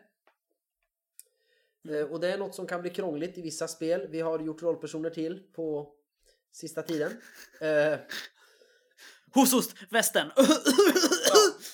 [1.89, 4.07] Eh, och det är något som kan bli krångligt i vissa spel.
[4.09, 5.91] Vi har gjort rollpersoner till på
[6.51, 7.11] sista tiden.
[7.61, 7.99] Eh,
[9.33, 10.31] Hosost, västern.
[10.35, 10.43] ja,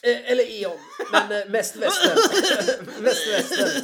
[0.10, 0.78] eh, eller E.ON.
[1.12, 2.18] Men eh, mest västern.
[3.04, 3.84] mest västern.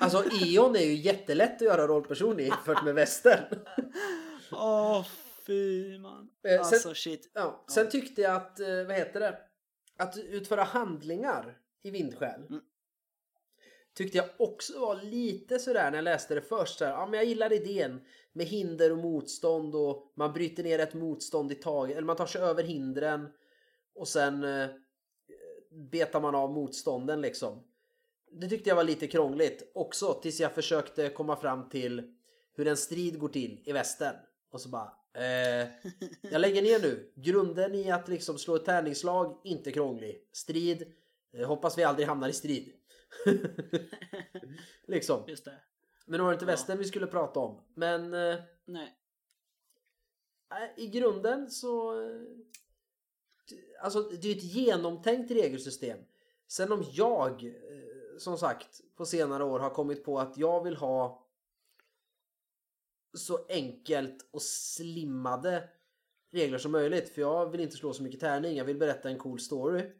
[0.00, 3.44] Alltså E.ON är ju jättelätt att göra rollperson i jämfört med västern.
[4.50, 5.06] Åh, oh,
[5.46, 6.30] fy man.
[6.44, 7.30] Eh, alltså sen, shit.
[7.34, 9.38] Ja, sen tyckte jag att, eh, vad heter det?
[9.96, 12.46] Att utföra handlingar i Vindskäl.
[12.48, 12.60] Mm.
[13.94, 16.78] Tyckte jag också var lite sådär när jag läste det först.
[16.78, 18.00] Så ja, men jag gillar idén
[18.32, 21.96] med hinder och motstånd och man bryter ner ett motstånd i taget.
[21.96, 23.28] Eller man tar sig över hindren
[23.94, 24.68] och sen eh,
[25.70, 27.64] betar man av motstånden liksom.
[28.30, 32.14] Det tyckte jag var lite krångligt också tills jag försökte komma fram till
[32.52, 34.16] hur en strid går till i västern.
[34.50, 35.68] Och så bara, Eh,
[36.20, 37.12] jag lägger ner nu.
[37.14, 40.28] Grunden i att liksom slå ett tärningslag, inte krånglig.
[40.32, 40.92] Strid,
[41.32, 42.72] eh, hoppas vi aldrig hamnar i strid.
[44.86, 45.24] liksom.
[45.26, 45.60] Just det.
[46.06, 47.60] Men nu var det inte västern vi skulle prata om.
[47.74, 48.14] Men...
[48.14, 48.98] Eh, Nej.
[50.76, 52.02] I grunden så...
[52.02, 52.20] Eh,
[53.82, 55.98] alltså det är ett genomtänkt regelsystem.
[56.46, 60.76] Sen om jag, eh, som sagt, på senare år har kommit på att jag vill
[60.76, 61.21] ha
[63.14, 65.68] så enkelt och slimmade
[66.30, 67.08] regler som möjligt.
[67.08, 68.56] För jag vill inte slå så mycket tärning.
[68.56, 69.90] Jag vill berätta en cool story.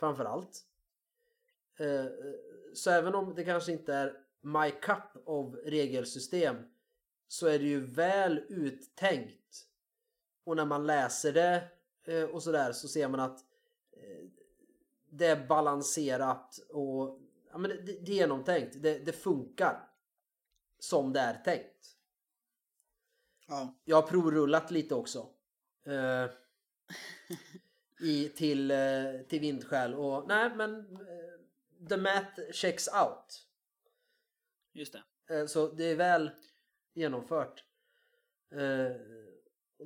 [0.00, 0.64] framförallt.
[1.78, 2.06] Eh,
[2.74, 6.56] så även om det kanske inte är my cup av regelsystem
[7.28, 9.66] så är det ju väl uttänkt.
[10.44, 11.68] Och när man läser det
[12.04, 13.38] eh, och sådär så ser man att
[13.92, 14.24] eh,
[15.10, 17.20] det är balanserat och
[17.50, 18.82] ja, men det, det är genomtänkt.
[18.82, 19.91] Det, det funkar
[20.82, 21.96] som det är tänkt.
[23.46, 23.74] Ja.
[23.84, 25.28] Jag har provrullat lite också.
[25.86, 26.30] Eh,
[28.00, 28.78] i, till, eh,
[29.28, 33.46] till vindskäl och nej men eh, the math checks out.
[34.72, 35.34] Just det.
[35.34, 36.30] Eh, så det är väl
[36.94, 37.64] genomfört.
[38.52, 38.96] Eh,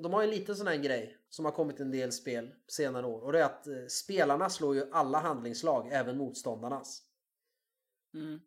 [0.03, 3.07] de har ju en liten sån här grej som har kommit en del spel senare
[3.07, 7.03] år och det är att eh, spelarna slår ju alla handlingslag, även motståndarnas.
[8.15, 8.41] Mm.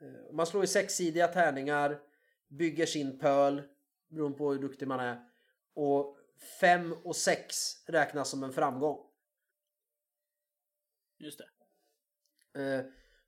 [0.00, 2.00] Eh, Man slår ju sexsidiga tärningar,
[2.48, 3.62] bygger sin pöl
[4.08, 5.24] beroende på hur duktig man är.
[5.74, 6.16] Och
[6.60, 9.06] 5 och 6 räknas som en framgång.
[11.18, 11.48] Just det.
[12.62, 12.84] Eh,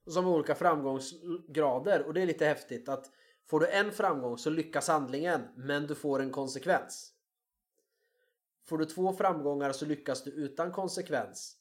[0.07, 3.11] som olika framgångsgrader och det är lite häftigt att
[3.45, 7.13] får du en framgång så lyckas handlingen men du får en konsekvens.
[8.65, 11.57] Får du två framgångar så lyckas du utan konsekvens.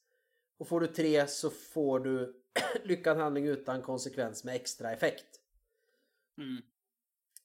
[0.58, 2.41] Och får du tre så får du
[2.84, 5.40] lyckad handling utan konsekvens med extra effekt.
[6.36, 6.62] Mm.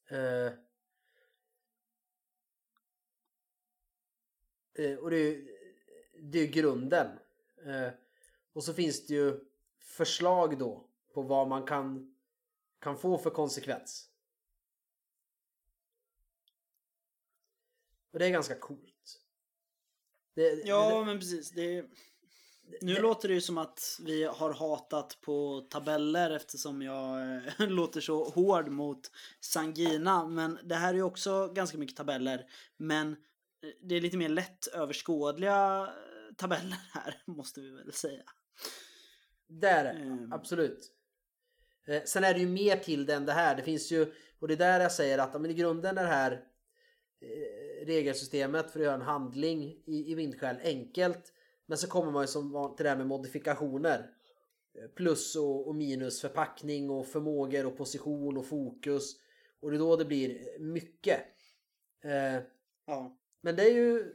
[0.09, 0.53] Eh,
[4.99, 5.57] och det är ju
[6.19, 7.19] det är grunden.
[7.65, 7.89] Eh,
[8.53, 9.39] och så finns det ju
[9.79, 12.15] förslag då på vad man kan,
[12.79, 14.09] kan få för konsekvens.
[18.11, 19.21] Och det är ganska coolt.
[20.33, 21.51] Det, Ja, men precis.
[21.51, 21.85] Det,
[22.81, 27.41] nu det- låter det ju som att vi har hatat på tabeller eftersom jag eh,
[27.69, 30.27] låter så hård mot Sangina.
[30.27, 32.45] Men det här är ju också ganska mycket tabeller.
[32.77, 38.23] Men eh, det är lite mer lätt överskådliga eh, tabeller här, måste vi väl säga.
[39.49, 40.33] Det är det, Mm.
[40.33, 40.93] absolut.
[42.05, 43.55] Sen är det ju mer till det än det här.
[43.55, 46.09] Det finns ju, och det är där jag säger att men i grunden är det
[46.09, 46.43] här
[47.85, 51.33] regelsystemet för att göra en handling i, i vindskäl enkelt.
[51.69, 54.11] Men så kommer man ju som till det här med modifikationer.
[54.73, 59.15] Eh, Plus och, och minus förpackning och förmågor och position och fokus.
[59.59, 61.19] Och det är då det blir mycket.
[62.03, 62.41] Eh,
[62.85, 63.17] Ja.
[63.41, 64.13] men det är ju...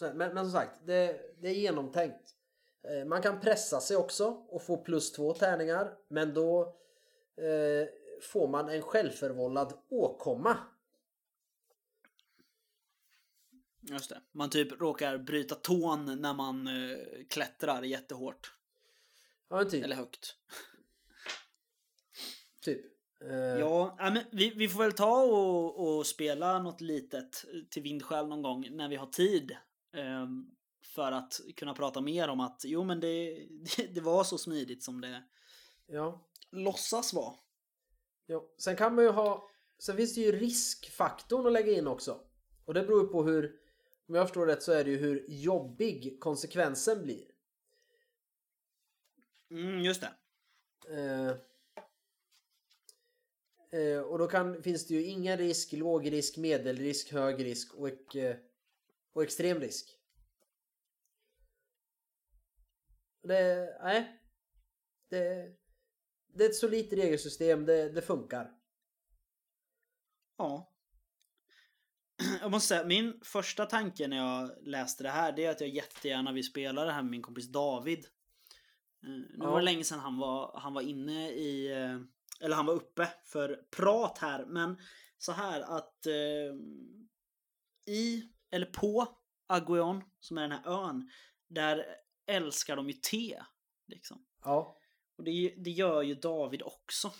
[0.00, 2.34] Men, men som sagt, det, det är genomtänkt.
[2.88, 5.94] Eh, Man kan pressa sig också och få plus två tärningar.
[6.08, 6.62] Men då
[7.36, 7.88] eh,
[8.22, 10.56] får man en självförvållad åkomma.
[13.90, 14.20] Just det.
[14.32, 16.96] Man typ råkar bryta tån när man eh,
[17.30, 18.54] klättrar jättehårt.
[19.48, 19.84] Ja, typ.
[19.84, 20.36] Eller högt.
[22.60, 22.84] typ.
[23.20, 28.28] Eh, Ja, men vi, vi får väl ta och, och spela något litet till Vindskäl
[28.28, 29.56] någon gång när vi har tid.
[29.92, 30.50] Ehm,
[30.94, 34.82] för att kunna prata mer om att jo men det, det, det var så smidigt
[34.82, 35.22] som det
[35.86, 36.28] ja.
[36.50, 37.34] låtsas vara.
[38.26, 38.44] ja.
[38.58, 39.50] Sen kan man ju ha...
[39.78, 42.20] Sen finns det ju riskfaktorn att lägga in också.
[42.64, 43.60] Och det beror ju på hur...
[44.06, 47.30] Om jag förstår rätt så är det ju hur jobbig konsekvensen blir.
[49.50, 50.14] Mm, just det.
[50.88, 51.30] Eh,
[53.80, 57.88] eh, och då kan, finns det ju ingen risk, låg risk, medelrisk, hög risk och,
[57.88, 58.36] ek, eh,
[59.12, 59.98] och extrem risk.
[63.22, 64.20] Det, nej.
[65.08, 65.52] Det,
[66.26, 68.58] det är ett solitt regelsystem, det, det funkar.
[70.36, 70.73] Ja.
[72.40, 75.70] Jag måste säga, min första tanke när jag läste det här det är att jag
[75.70, 77.98] jättegärna vill spela det här med min kompis David.
[79.02, 79.50] Eh, Nu Ja.
[79.50, 81.98] var det länge sedan han var, han var inne i, eh,
[82.40, 84.78] eller han var uppe för prat här, men
[85.18, 86.54] så här att eh,
[87.94, 89.08] i, eller på
[89.46, 91.10] Aguion, som är den här ön,
[91.48, 91.86] där
[92.26, 93.42] älskar de ju te.
[93.86, 94.24] Liksom.
[94.44, 94.78] Ja.
[95.18, 97.12] Och det, det gör ju David också.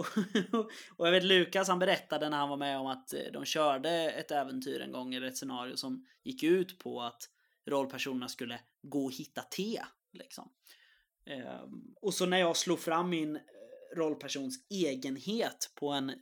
[0.00, 0.06] Och,
[0.96, 3.90] och jag vet Lukas han berättade när han var med om att eh, de körde
[3.90, 7.22] ett äventyr en gång eller ett scenario som gick ut på att
[7.66, 9.82] rollpersonerna skulle gå och hitta te.
[10.12, 10.50] Liksom.
[11.26, 13.42] Ehm, och så när jag slog fram min eh,
[13.96, 16.16] rollpersons egenhet på en eh,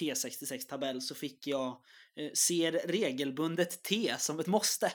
[0.00, 1.82] T66-tabell så fick jag
[2.16, 4.92] eh, ser regelbundet te som ett måste.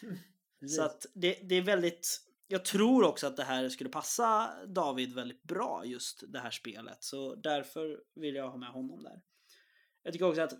[0.76, 2.20] Så att det, det är väldigt...
[2.52, 7.04] Jag tror också att det här skulle passa David väldigt bra, just det här spelet.
[7.04, 9.20] Så därför vill jag ha med honom där.
[10.02, 10.54] Jag tycker också att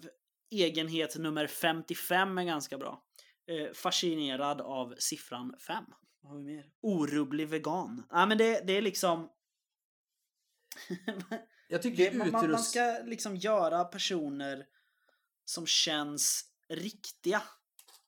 [0.51, 3.05] egenhet nummer 55 är ganska bra.
[3.47, 5.84] Eh, fascinerad av siffran 5.
[6.20, 6.70] Vad har vi mer?
[6.80, 8.07] Orubblig vegan.
[8.11, 9.30] Nej men det, det är liksom...
[11.68, 14.66] Jag tycker det, man, man, ska liksom göra personer
[15.45, 17.43] som känns riktiga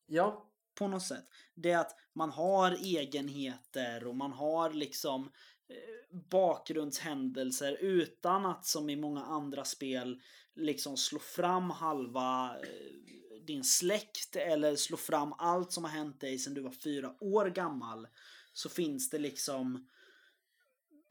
[0.06, 0.50] Ja.
[0.74, 1.24] på något sätt.
[1.54, 5.22] Det är att man har egenheter och man har liksom
[5.68, 10.20] eh, bakgrundshändelser utan att som i många andra spel
[10.54, 16.38] liksom slå fram halva eh, din släkt eller slå fram allt som har hänt dig
[16.38, 18.08] sedan du var fyra år gammal.
[18.52, 19.88] Så finns det liksom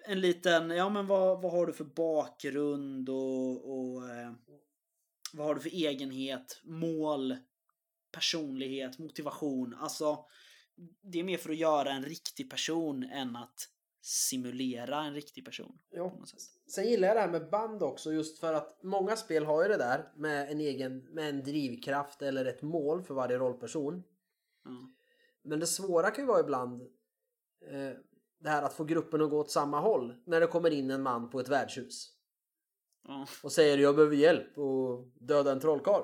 [0.08, 4.34] en liten, ja men vad, vad har du för bakgrund och, och eh,
[5.34, 7.36] vad har du för egenhet, mål,
[8.12, 9.76] personlighet, motivation.
[9.80, 10.26] Alltså,
[11.02, 13.68] det är mer för att göra en riktig person än att
[14.02, 15.78] simulera en riktig person.
[15.92, 16.24] Jo.
[16.68, 19.70] Sen gillar jag det här med band också just för att många spel har ju
[19.70, 24.04] det där med en egen med en drivkraft eller ett mål för varje rollperson.
[24.66, 24.96] Mm.
[25.44, 26.82] Men det svåra kan ju vara ibland
[27.72, 27.98] eh,
[28.40, 31.02] det här att få gruppen att gå åt samma håll när det kommer in en
[31.02, 32.14] man på ett värdshus.
[33.08, 33.28] Ja.
[33.44, 36.04] Och säger jag behöver hjälp och döda en trollkarl.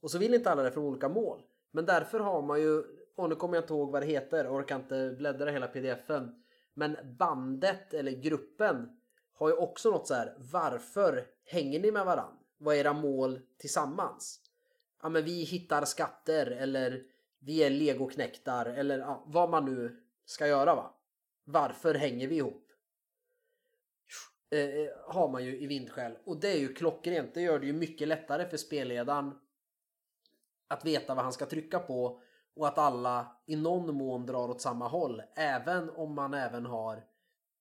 [0.00, 1.42] Och så vill inte alla det för olika mål.
[1.70, 2.84] Men därför har man ju,
[3.18, 6.44] och nu kommer jag inte ihåg vad det heter, orkar inte bläddra hela pdfen.
[6.74, 9.00] Men bandet eller gruppen
[9.32, 10.34] har ju också något så här.
[10.38, 12.38] Varför hänger ni med varann?
[12.58, 14.40] Vad är era mål tillsammans?
[15.02, 17.02] Ja men vi hittar skatter eller
[17.38, 20.94] vi är legoknäktar eller ja, vad man nu ska göra va.
[21.44, 22.64] Varför hänger vi ihop?
[24.50, 27.34] Eh, eh har man ju i vindskäl och det är ju klockrent.
[27.34, 29.32] Det gör det ju mycket lättare för spelledaren
[30.68, 32.22] att veta vad han ska trycka på
[32.58, 35.22] och att alla i någon mån drar åt samma håll.
[35.34, 37.04] Även om man även har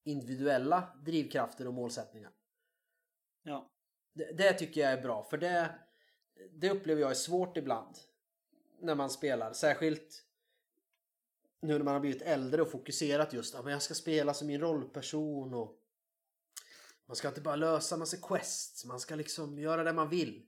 [0.04, 2.32] individuella drivkrafter och målsättningar.
[3.44, 3.70] Ja.
[4.14, 5.70] Det, det tycker jag är bra för det,
[6.52, 7.98] det upplever jag är svårt ibland
[8.80, 9.54] när man spelar.
[9.54, 10.24] Särskilt
[11.60, 14.62] nu när man har blivit äldre och fokuserat just att jag ska spela som min
[14.62, 15.80] rollperson och
[17.06, 20.48] man ska inte bara lösa massa quests, man ska liksom göra det man vill.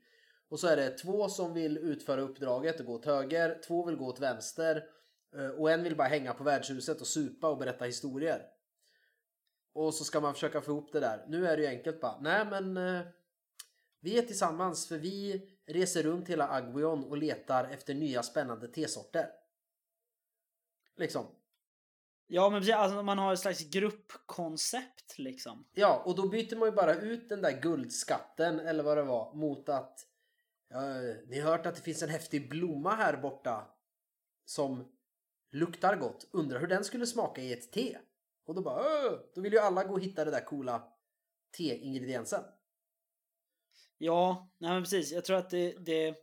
[0.49, 3.95] Och så är det två som vill utföra uppdraget och gå åt höger, två vill
[3.95, 4.83] gå åt vänster
[5.35, 8.45] eh, och en vill bara hänga på värdshuset och supa och berätta historier.
[9.73, 11.25] Och så ska man försöka få ihop det där.
[11.27, 13.01] Nu är det ju enkelt bara, nej men eh,
[13.99, 19.29] vi är tillsammans för vi reser runt hela Agvion och letar efter nya spännande tesorter.
[20.97, 21.25] Liksom.
[22.27, 25.67] Ja, men precis, alltså, man har ett slags gruppkoncept liksom.
[25.73, 29.33] Ja, och då byter man ju bara ut den där guldskatten eller vad det var
[29.33, 30.08] mot att
[30.69, 30.81] ja,
[31.27, 33.67] ni har hört att det finns en häftig blomma här borta
[34.45, 34.91] som
[35.51, 36.27] luktar gott.
[36.31, 37.97] Undrar hur den skulle smaka i ett te?
[38.45, 39.19] Och då bara Åh!
[39.35, 40.83] då vill ju alla gå och hitta det där coola
[41.57, 42.43] te-ingrediensen.
[43.97, 45.11] Ja, nej men precis.
[45.11, 46.15] Jag tror att det, det...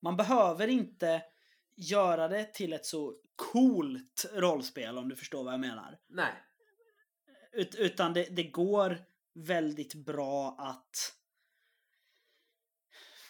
[0.00, 1.22] Man behöver inte
[1.74, 5.98] göra det till ett så coolt rollspel om du förstår vad jag menar.
[6.06, 6.32] Nej.
[7.52, 9.04] Ut, utan det, det går
[9.34, 11.17] väldigt bra att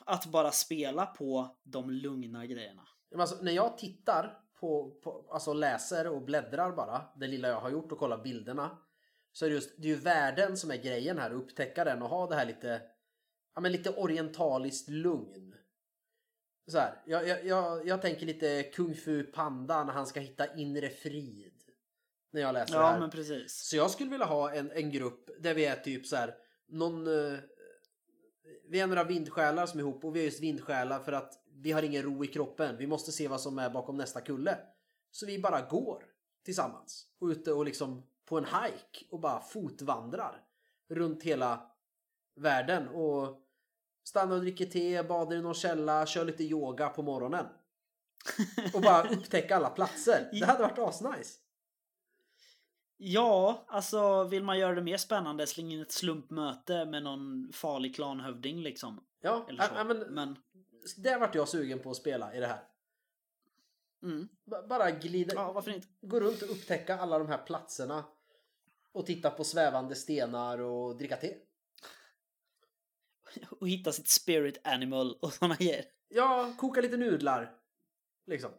[0.08, 2.88] att bara spela på de lugna grejerna.
[3.18, 7.70] Alltså, när jag tittar på, på, alltså läser och bläddrar bara, det lilla jag har
[7.70, 8.78] gjort och kollar bilderna.
[9.32, 12.02] Så är det just, det är ju världen som är grejen här, att upptäcka den
[12.02, 12.82] och ha det här lite,
[13.54, 15.54] ja men lite orientaliskt lugn.
[16.66, 20.54] Så här, jag, jag, jag, jag tänker lite Kung Fu Panda när han ska hitta
[20.56, 21.54] inre frid.
[22.32, 23.00] När jag läser det Ja, här.
[23.00, 23.68] men precis.
[23.68, 26.34] Så jag skulle vilja ha en, en grupp där vi är typ så här,
[26.68, 27.06] någon...
[28.68, 31.72] vi är några vindsjälar som är ihop och vi är just vindsjälar för att vi
[31.72, 32.76] har ingen ro i kroppen.
[32.76, 34.58] Vi måste se vad som är bakom nästa kulle.
[35.10, 36.04] Så vi bara går
[36.44, 37.06] tillsammans.
[37.18, 40.42] Och ute och liksom på en hike och bara fotvandrar
[40.88, 41.70] runt hela
[42.36, 43.38] världen och
[44.04, 47.46] stannar och dricker te, badar i någon källa, kör lite yoga på morgonen.
[48.74, 50.28] Och bara upptäcka alla platser.
[50.32, 51.38] Det hade varit asnice.
[53.00, 57.94] Ja, alltså vill man göra det mer spännande, släng in ett slumpmöte med någon farlig
[57.94, 59.04] klanhövding liksom.
[59.20, 59.84] Ja, Eller så.
[59.84, 60.38] men men
[60.96, 62.60] det vart jag sugen på att spela i det här.
[64.02, 64.28] mm.
[64.68, 65.88] Bara glida, ja, varför inte?
[66.00, 68.04] gå runt och upptäcka alla de här platserna.
[68.92, 71.34] Och titta på svävande stenar och dricka te.
[73.50, 75.84] Och hitta sitt spirit animal och såna grejer.
[76.08, 77.54] Ja, koka lite nudlar.
[78.26, 78.50] Liksom.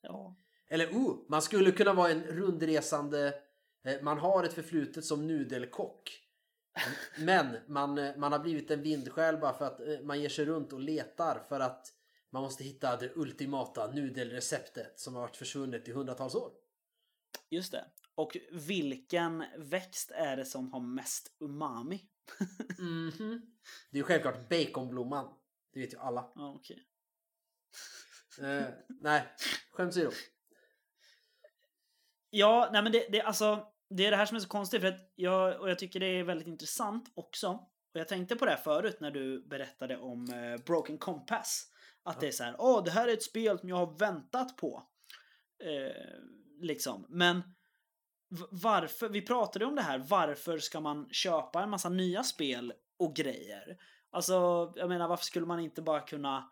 [0.00, 0.36] Ja.
[0.70, 3.34] Eller oh, man skulle kunna vara en rundresande...
[3.84, 6.26] eh, Man har ett förflutet som nudelkock.
[7.18, 10.44] Men man, eh, man har blivit en vindsjäl bara för att eh, man ger sig
[10.44, 11.86] runt och letar för att
[12.32, 16.52] man måste hitta det ultimata nudelreceptet som har varit försvunnet i hundratals år.
[17.50, 17.84] Just det.
[18.14, 22.06] Och vilken växt är det som har mest umami?
[22.78, 23.42] Mhm.
[23.90, 25.34] Det är ju självklart baconblomman.
[25.72, 26.32] Det vet ju alla.
[26.36, 26.86] Okej.
[28.40, 29.22] Eh, nej,
[29.72, 30.10] skämt åsido.
[32.30, 34.88] Ja, nej men det, det, alltså, det är det här som är så konstigt för
[34.88, 37.48] att jag, och jag tycker det är väldigt intressant också.
[37.94, 41.66] Och jag tänkte på det här förut när du berättade om eh, Broken Compass.
[42.02, 44.56] Att det är så här, åh det här är ett spel som jag har väntat
[44.56, 44.82] på.
[45.64, 46.20] Eh,
[46.60, 47.06] liksom.
[47.08, 47.42] Men
[48.50, 53.16] varför, vi pratade om det här, varför ska man köpa en massa nya spel och
[53.16, 53.76] grejer?
[54.10, 54.32] Alltså,
[54.76, 56.50] jag menar varför skulle man inte bara kunna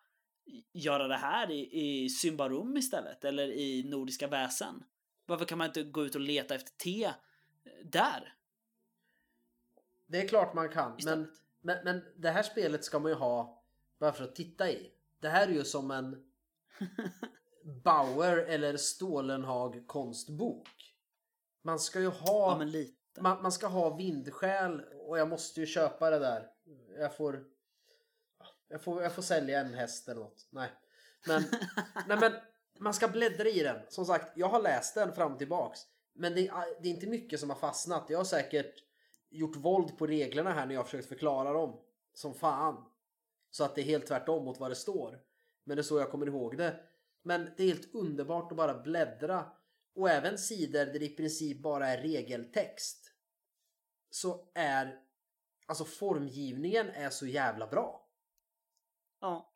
[0.73, 3.25] göra det här i, i Symbarum istället?
[3.25, 4.85] Eller i Nordiska väsen?
[5.29, 7.13] Varför kan man inte gå ut och leta efter te eh,
[7.85, 8.35] där?
[10.07, 13.63] Det är klart man kan, men, men, men det här spelet ska man ju ha
[13.99, 14.93] bara för att titta i.
[15.21, 16.25] Det här är ju som en
[17.85, 20.69] Bauer eller Stålenhag konstbok.
[21.63, 26.11] Man ska ju ha Ja man, man ska ha vindskäl och jag måste ju köpa
[26.11, 26.51] det där.
[26.99, 27.45] Jag får
[28.69, 30.47] jag får, jag får sälja en häst eller något.
[30.51, 30.71] Nej.
[31.27, 31.43] Men,
[32.09, 32.33] nej men
[32.81, 33.81] man ska bläddra i den.
[33.89, 35.81] Som sagt, jag har läst den fram och tillbaks.
[36.15, 38.07] Men det, är- det är inte mycket som har fastnat.
[38.09, 38.75] Jag har säkert
[39.31, 41.81] gjort våld på reglerna här när jag har försökt förklara dem.
[42.15, 42.85] Som fan.
[43.51, 45.21] Så att det är helt tvärtom mot vad det står.
[45.65, 46.81] Men det är så jag kommer ihåg det.
[47.23, 49.53] Men det är helt underbart att bara bläddra.
[49.95, 53.13] Och även sidor där det i princip bara är regeltext.
[54.11, 55.01] Så är
[55.67, 58.09] alltså formgivningen är så jävla bra.
[59.21, 59.53] Ja.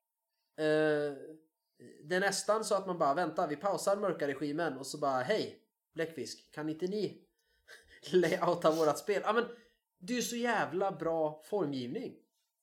[0.56, 1.12] Eh,
[2.04, 5.22] det är nästan så att man bara vänta, vi pausar mörka regimen och så bara
[5.22, 5.58] hej
[5.94, 7.22] Bläckfisk, kan inte ni
[8.12, 9.22] layouta vårat spel?
[9.24, 9.44] Ja men
[9.98, 12.14] det är ju så jävla bra formgivning.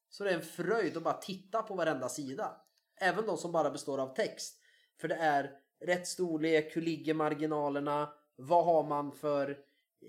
[0.09, 2.61] Så det är en fröjd att bara titta på varenda sida.
[2.95, 4.59] Även de som bara består av text.
[5.01, 9.57] För det är rätt storlek, hur ligger marginalerna, vad har man för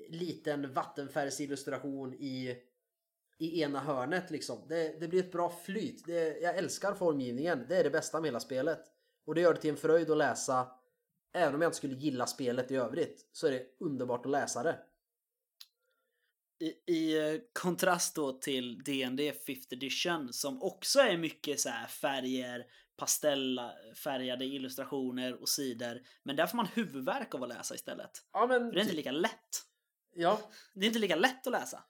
[0.08, 2.56] liten vattenfärgsillustration i
[3.40, 4.58] i ena hörnet liksom.
[4.68, 6.06] Det, det blir ett bra flyt.
[6.06, 7.66] Det, jag älskar formgivningen.
[7.68, 8.80] Det är det bästa med hela spelet.
[9.30, 10.68] Och det gör det till en fröjd att läsa.
[11.32, 14.62] Även om jag inte skulle gilla spelet i övrigt så är det underbart att läsa
[14.62, 14.78] det.
[16.60, 21.86] I, I eh, kontrast då till D&D 5th edition som också är mycket så här
[21.86, 22.66] färger,
[22.96, 26.00] pastellfärgade illustrationer och sidor.
[26.22, 28.10] Men där får man huvudvärk av att läsa istället.
[28.32, 28.60] Ja men...
[28.60, 29.64] För det är inte lika lätt.
[30.14, 30.40] Ja.
[30.74, 31.84] Det är inte lika lätt att läsa.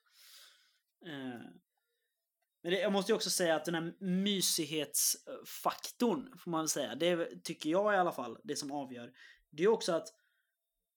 [2.62, 6.94] Men det, jag måste ju också säga att den här mysighetsfaktorn, får man väl säga,
[6.94, 9.12] det tycker jag i alla fall, det som avgör.
[9.50, 10.08] Det är också att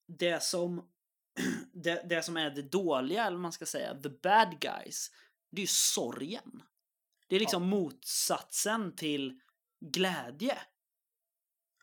[0.07, 0.89] det som,
[1.73, 5.11] det, det som är det dåliga, eller vad man ska säga, the bad guys,
[5.51, 6.63] det är ju sorgen.
[7.27, 9.39] Det är liksom motsatsen till
[9.79, 10.57] glädje.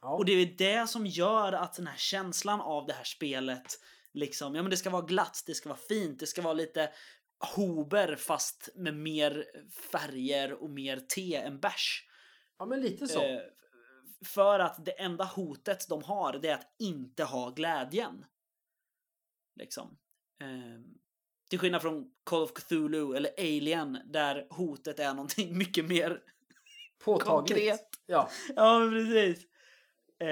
[0.01, 0.16] ja.
[0.16, 3.78] Och det är det som gör att den här känslan av det här spelet
[4.12, 6.93] liksom, ja men det ska vara glatt, det ska vara fint, det ska vara lite
[7.57, 9.47] hober fast med mer
[9.93, 12.07] färger och mer te än bärs.
[12.59, 13.22] ja men lite så.
[13.22, 13.41] Eh,
[14.24, 18.24] för att det enda hotet de har det är att inte ha glädjen.
[19.57, 19.99] Liksom.
[20.41, 20.80] Eh,
[21.51, 26.22] till skillnad från Call of Cthulhu eller Alien där hotet är någonting mycket mer
[27.05, 27.49] Påtagligt.
[27.49, 27.88] konkret.
[28.07, 28.30] Ja.
[28.57, 29.47] Ja, precis.
[30.18, 30.28] Eh,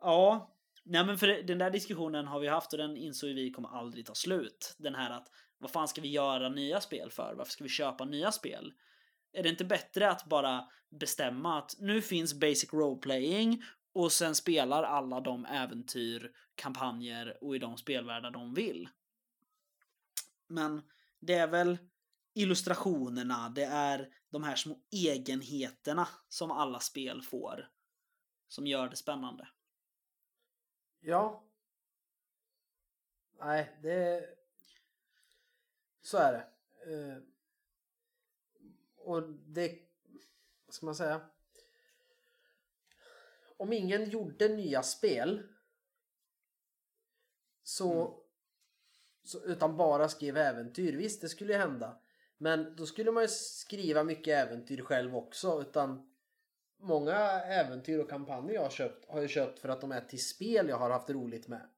[0.00, 3.68] ja, nej men för den där diskussionen har vi haft och den insåg vi kommer
[3.68, 4.74] aldrig ta slut.
[4.78, 5.28] Den här att
[5.58, 7.34] vad fan ska vi göra nya spel för?
[7.34, 8.72] Varför ska vi köpa nya spel?
[9.32, 14.82] Är det inte bättre att bara bestämma att nu finns basic role-playing och sen spelar
[14.82, 18.88] alla de äventyr, kampanjer och i de spelvärldar de vill?
[20.46, 20.82] Men
[21.20, 21.78] det är väl
[22.34, 27.68] illustrationerna, det är de här små egenheterna som alla spel får
[28.48, 29.48] som gör det spännande.
[31.00, 31.44] Ja.
[33.38, 34.28] Nej, det...
[36.04, 36.44] Så är det.
[36.92, 37.18] Eh,
[38.96, 39.78] Och det...
[40.66, 41.20] Vad ska man säga?
[43.56, 45.42] Om ingen gjorde nya spel
[47.62, 48.20] så,
[49.24, 52.00] så utan bara skrev äventyr, visst det skulle ju hända.
[52.38, 56.14] Men då skulle man ju skriva mycket äventyr själv också utan
[56.76, 60.24] Många äventyr och kampanjer jag har köpt har jag köpt för att de är till
[60.24, 61.68] spel jag har haft roligt med.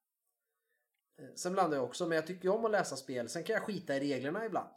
[1.19, 3.29] Eh, Sen blandar jag också, men jag tycker om att läsa spel.
[3.29, 4.69] Sen kan jag skita i reglerna ibland.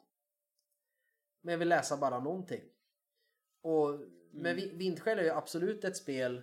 [1.41, 2.63] Men jag vill läsa bara någonting.
[3.61, 3.99] Och
[4.31, 6.41] med Vi- Vindskäl är ju absolut ett spel.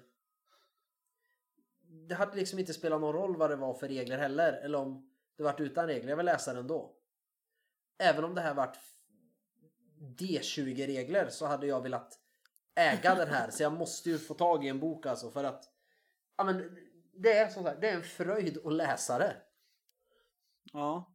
[2.08, 4.52] Det hade liksom inte spelat någon roll vad det var för regler heller.
[4.52, 6.08] Eller om det varit utan regler.
[6.10, 6.96] Jag vill läsa det ändå.
[7.98, 8.78] Även om det här varit
[10.18, 12.18] D20-regler så hade jag velat
[12.74, 13.50] äga den här.
[13.50, 15.70] Så jag måste ju få tag i en bok alltså för att
[16.36, 16.78] ja, men
[17.14, 19.36] det är som sagt, det är en fröjd att läsa det.
[20.72, 21.14] Ja.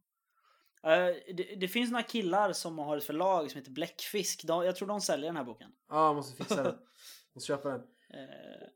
[0.82, 4.44] Eh, det, det finns några killar som har ett förlag som heter Bläckfisk.
[4.46, 5.72] De, jag tror de säljer den här boken.
[5.88, 6.78] Ja, jag måste fixa den.
[7.34, 7.80] Måste köpa den.
[8.14, 8.68] Eh,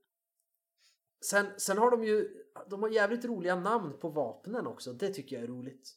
[1.24, 2.28] Sen, sen har de ju
[2.70, 4.92] de har jävligt roliga namn på vapnen också.
[4.92, 5.92] Det tycker jag är roligt.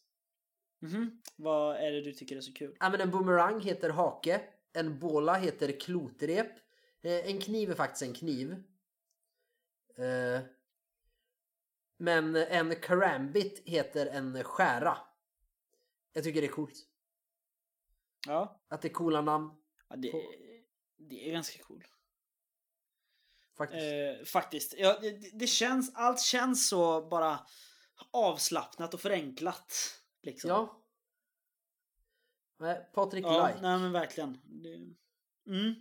[0.82, 1.22] mhm.
[1.36, 2.76] Vad är det du tycker är så kul?
[2.80, 4.42] Ja, men en boomerang heter hake.
[4.74, 6.52] En båla heter klotrep.
[7.02, 8.64] Eh, en kniv är faktiskt en kniv.
[12.02, 14.98] Men en karambit heter en skära.
[16.14, 16.88] Jag tycker det är coolt.
[18.28, 18.62] Ja.
[18.68, 19.52] Att det är coola namn.
[19.90, 20.34] ja det, På-
[20.98, 21.84] det är ganska cool.
[23.58, 23.84] Faktiskt.
[23.84, 24.74] Eh, faktiskt.
[24.78, 27.40] Ja, det, det känns, allt känns så bara
[28.12, 29.74] avslappnat och förenklat.
[30.22, 30.50] Liksom.
[30.50, 30.84] Ja.
[32.60, 33.62] Nej, Patrik Ja, Light.
[33.62, 34.40] nej men verkligen.
[34.44, 34.74] Det,
[35.52, 35.76] mm.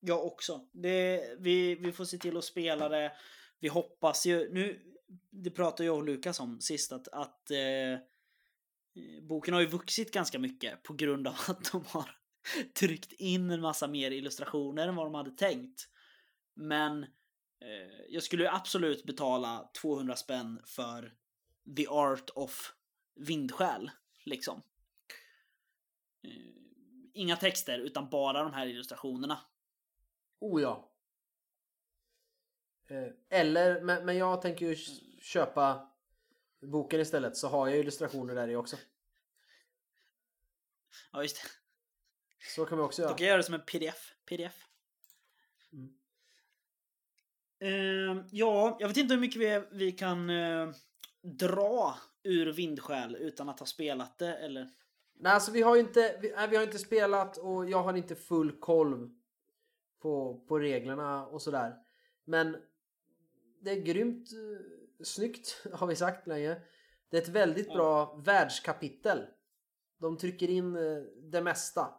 [0.00, 0.68] Jag också.
[0.72, 3.16] Det, vi, vi får se till att spela det.
[3.60, 4.80] Vi hoppas ju, nu,
[5.30, 7.98] det pratade jag och Lukas om sist, att, att eh,
[9.22, 12.16] boken har ju vuxit ganska mycket på grund av att de har
[12.74, 15.88] tryckt in en massa mer illustrationer än vad de hade tänkt.
[16.54, 17.02] Men
[17.60, 21.14] eh, jag skulle ju absolut betala 200 spänn för
[21.76, 22.74] The Art of
[23.14, 23.90] Vindskäl,
[24.24, 24.62] liksom.
[26.24, 26.60] Eh,
[27.14, 29.40] Inga texter, utan bara de här illustrationerna.
[30.40, 30.89] Oh ja.
[32.90, 34.76] Eh, Eller, men, men jag tänker ju
[35.20, 35.90] köpa
[36.62, 38.76] boken istället så har jag illustrationer där i också.
[41.12, 41.48] Ja, just det.
[42.56, 43.16] Så kan vi också Då göra.
[43.16, 44.14] kan jag göra det som en pdf.
[44.24, 44.66] pdf.
[45.72, 45.94] Mm.
[47.60, 50.70] Eh, ja, jag vet inte hur mycket vi, vi kan eh,
[51.22, 54.70] dra ur Vindskäl utan att ha spelat det, eller?
[55.14, 57.96] Nej, alltså vi har ju inte, vi, nej, vi har inte spelat och jag har
[57.96, 59.10] inte full koll
[59.98, 61.76] på, på reglerna och sådär.
[62.24, 62.56] Men
[63.60, 66.62] det är grymt eh, snyggt har vi sagt länge.
[67.10, 67.74] Det är ett väldigt Ja.
[67.74, 69.26] bra världskapitel.
[69.98, 71.02] De trycker in eh,
[71.32, 71.94] det mesta.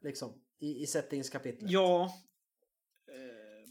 [0.00, 1.70] Liksom i, i settingskapitlet.
[1.70, 2.04] Ja.
[3.08, 3.68] Eh,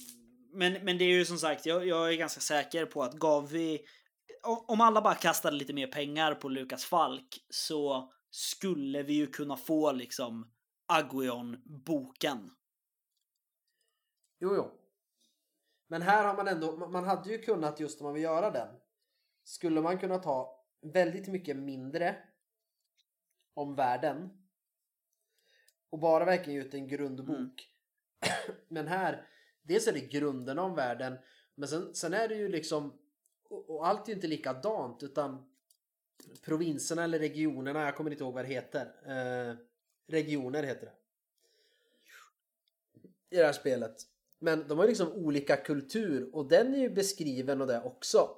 [0.54, 3.50] Men, men det är ju som sagt, jag, jag är ganska säker på att gav
[3.50, 3.86] vi...
[4.44, 9.28] Om om alla bara kastade lite mer pengar på Lukas Falk så skulle vi ju
[9.28, 10.52] kunna få liksom
[10.94, 12.50] Aguion-boken.
[14.40, 14.81] Jo, jo.
[15.92, 18.76] Men här har man ändå, man- hade ju kunnat just om man vill göra den.
[19.44, 22.16] Skulle man kunna ta väldigt mycket mindre
[23.54, 24.30] om världen.
[25.90, 27.30] Och bara verkligen ge ut en grundbok.
[27.30, 27.56] Mm.
[28.68, 29.28] Men här,
[29.62, 31.18] dels är det grunderna om världen.
[31.56, 33.00] Men sen, sen är det ju liksom,
[33.50, 35.52] och, och allt är ju inte likadant utan
[36.46, 38.86] provinserna eller regionerna, jag kommer inte ihåg vad det heter.
[39.06, 39.56] Eh,
[40.08, 40.94] regioner heter det.
[43.30, 44.08] I det här spelet.
[44.44, 48.30] Men de har ju liksom olika kultur och den är ju beskriven och det också.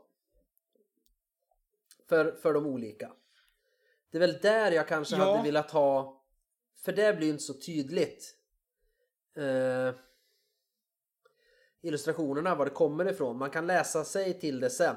[2.10, 3.14] För, för de olika.
[4.12, 5.32] Det är väl där jag kanske Ja.
[5.32, 6.24] hade velat ha
[6.76, 8.36] för det blir ju inte så tydligt.
[9.36, 9.93] Eh,
[11.82, 13.38] illustrationerna, var det kommer ifrån.
[13.38, 14.95] Man kan läsa sig till det sen.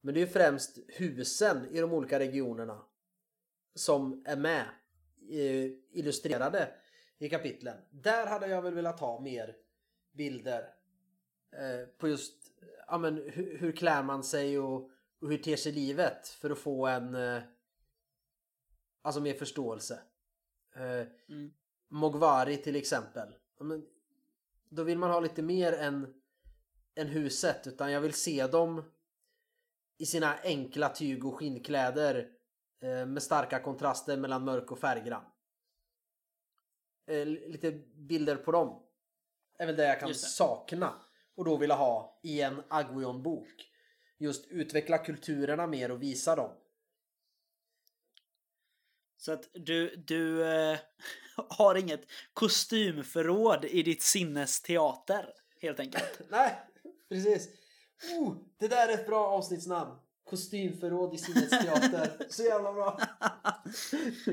[0.00, 2.82] Men det är ju främst husen i de olika regionerna
[3.74, 4.64] som är med
[5.30, 6.68] eh, illustrerade
[7.18, 7.76] i kapitlen.
[7.90, 9.56] Där hade jag väl velat ha mer
[10.12, 10.74] bilder
[11.52, 12.52] eh, på just
[12.86, 14.90] ja, men, hur, hur klär man sig och,
[15.20, 17.42] och hur ter sig livet för att få en eh,
[19.02, 20.02] alltså mer förståelse.
[20.74, 21.52] Eh, Mm.
[21.92, 23.34] Mogwari till exempel.
[23.58, 23.86] Ja, men,
[24.68, 26.14] då vill man ha lite mer än,
[26.94, 28.82] än huset utan jag vill se dem
[29.98, 32.30] i sina enkla tyg och skinnkläder
[32.80, 35.24] eh, med starka kontraster mellan mörk och färggrann.
[37.06, 38.82] Eh, lite bilder på dem
[39.60, 40.94] är väl det jag kan sakna
[41.36, 43.70] och då vilja ha i en Agwion-bok.
[44.18, 46.50] Just utveckla kulturerna mer och visa dem.
[49.16, 50.78] Så att du, du eh,
[51.48, 52.00] har inget
[52.32, 56.20] kostymförråd i ditt sinnes teater, helt enkelt.
[56.30, 56.60] Nej,
[57.08, 57.48] precis.
[58.18, 59.98] Oh, det där är ett bra avsnittsnamn.
[60.30, 62.10] Kostymförråd i Sinnets teater.
[62.28, 63.00] Så jävla bra.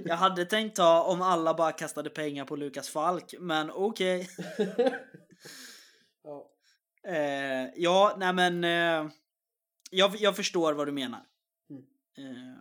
[0.05, 4.29] Jag hade tänkt ta om alla bara kastade pengar på Lukas Falk, men okej.
[6.23, 6.49] ja.
[7.03, 8.63] Eh, ja, nej men...
[8.63, 9.11] Eh,
[9.91, 11.21] jag, jag förstår vad du menar.
[11.69, 11.83] Mm.
[12.17, 12.57] Eh,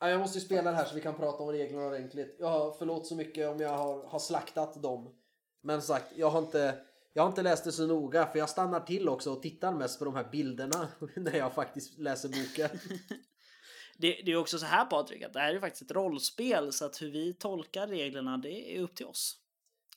[0.00, 2.36] Ja, Jag måste ju spela det här så vi kan prata om reglerna ordentligt.
[2.38, 5.14] Jag förlåt så mycket om jag har, har slaktat dem.
[5.60, 6.78] Men sagt, jag har inte
[7.18, 9.98] jag har inte läst det så noga för jag stannar till också och tittar mest
[9.98, 12.78] på de här bilderna när jag faktiskt läser boken.
[13.98, 16.84] det, det är också så här Patrik, att det här är faktiskt ett rollspel, så
[16.84, 19.38] att hur vi tolkar reglerna, det är upp till oss.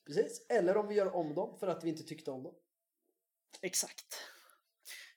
[0.06, 0.46] Precis.
[0.50, 2.54] Eller om vi gör om dem för att vi inte tyckte om dem.
[3.62, 4.18] Exakt.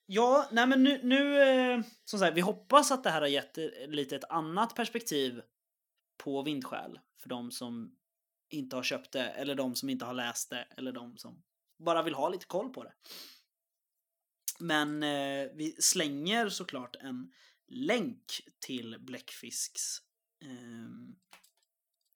[0.06, 3.58] Ja, nej men nu, nu eh, som sagt, vi hoppas att det här har gett
[3.88, 5.42] lite ett annat perspektiv
[6.16, 7.96] på Vindskäl för de som
[8.48, 11.42] inte har köpt det eller de som inte har läst det eller de som
[11.78, 12.92] bara vill ha lite koll på det.
[14.58, 17.32] Men eh, vi slänger såklart en
[17.66, 19.98] länk till Bläckfisks
[20.42, 20.88] eh,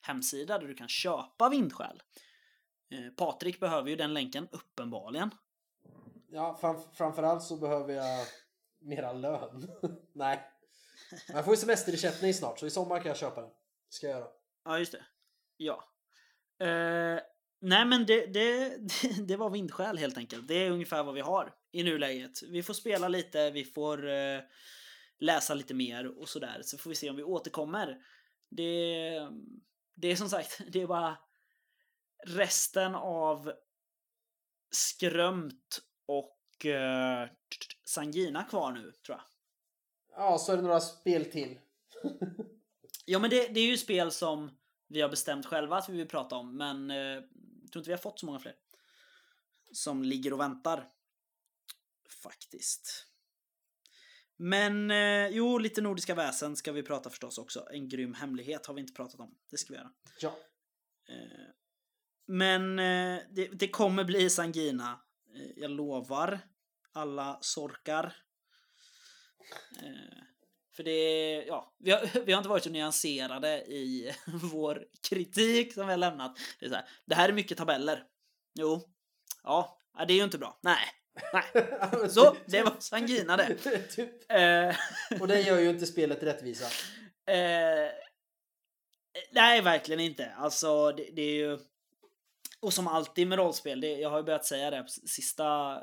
[0.00, 2.02] hemsida där du kan köpa vindskäl.
[2.90, 5.30] Eh, Patrik behöver ju den länken, uppenbarligen.
[6.30, 8.26] Ja, fram, framförallt så behöver jag
[8.78, 9.70] mera lön.
[10.12, 10.52] Nej.
[11.26, 13.50] Men jag får ju semesterersättning snart så i sommar kan jag köpa den.
[13.88, 14.28] Ska jag göra.
[14.64, 15.04] Ja, just det.
[15.56, 15.84] Ja.
[16.66, 17.20] Eh,
[17.60, 18.78] nej, men det, det,
[19.26, 20.48] det, var vindskäl helt enkelt.
[20.48, 22.42] Det är ungefär vad vi har i nuläget.
[22.42, 24.40] Vi får spela lite, vi får eh,
[25.18, 26.60] läsa lite mer och sådär.
[26.62, 27.98] Så får vi se om vi återkommer.
[28.50, 29.10] Det,
[29.94, 31.16] det är som sagt, det är bara
[32.26, 33.52] resten av
[34.70, 37.28] skrömt och eh,
[37.84, 39.24] Sangina kvar nu, tror jag.
[40.10, 41.58] Ja, så är det några spel till.
[43.10, 44.50] Ja, men det, det är ju spel som
[44.88, 47.22] vi har bestämt själva att vi vill prata om, men eh,
[47.68, 48.54] jag tror inte vi har fått så många fler.
[49.72, 50.88] Som ligger och väntar.
[52.22, 53.06] Faktiskt.
[54.36, 57.68] Men eh, jo, lite Nordiska väsen ska vi prata förstås också.
[57.70, 59.38] En grym hemlighet har vi inte pratat om.
[59.50, 59.92] Det ska vi göra.
[60.20, 60.38] Ja.
[61.08, 61.48] Eh,
[62.26, 65.00] men eh, det, det kommer bli Sangina.
[65.34, 66.40] Eh, jag lovar.
[66.92, 68.16] Alla sorkar.
[69.82, 70.22] Eh,
[70.78, 74.12] för det ja, vi har, vi har inte varit så nyanserade i
[74.52, 76.38] vår kritik som vi har lämnat.
[76.60, 78.04] Det, är så här, det här är mycket tabeller.
[78.54, 78.82] Jo.
[79.42, 80.58] Ja, det är ju inte bra.
[80.62, 80.78] Nej.
[81.32, 81.44] Nej.
[82.10, 83.54] Så, det var Sangina det.
[83.90, 84.30] typ.
[84.32, 84.76] Eh,
[85.20, 86.64] Och det gör ju inte spelet rättvisa.
[87.26, 87.90] Eh,
[89.32, 90.32] nej, verkligen inte.
[90.36, 91.58] Alltså, det, det är ju...
[92.60, 95.82] Och som alltid med rollspel, det, jag har ju börjat säga det på sista,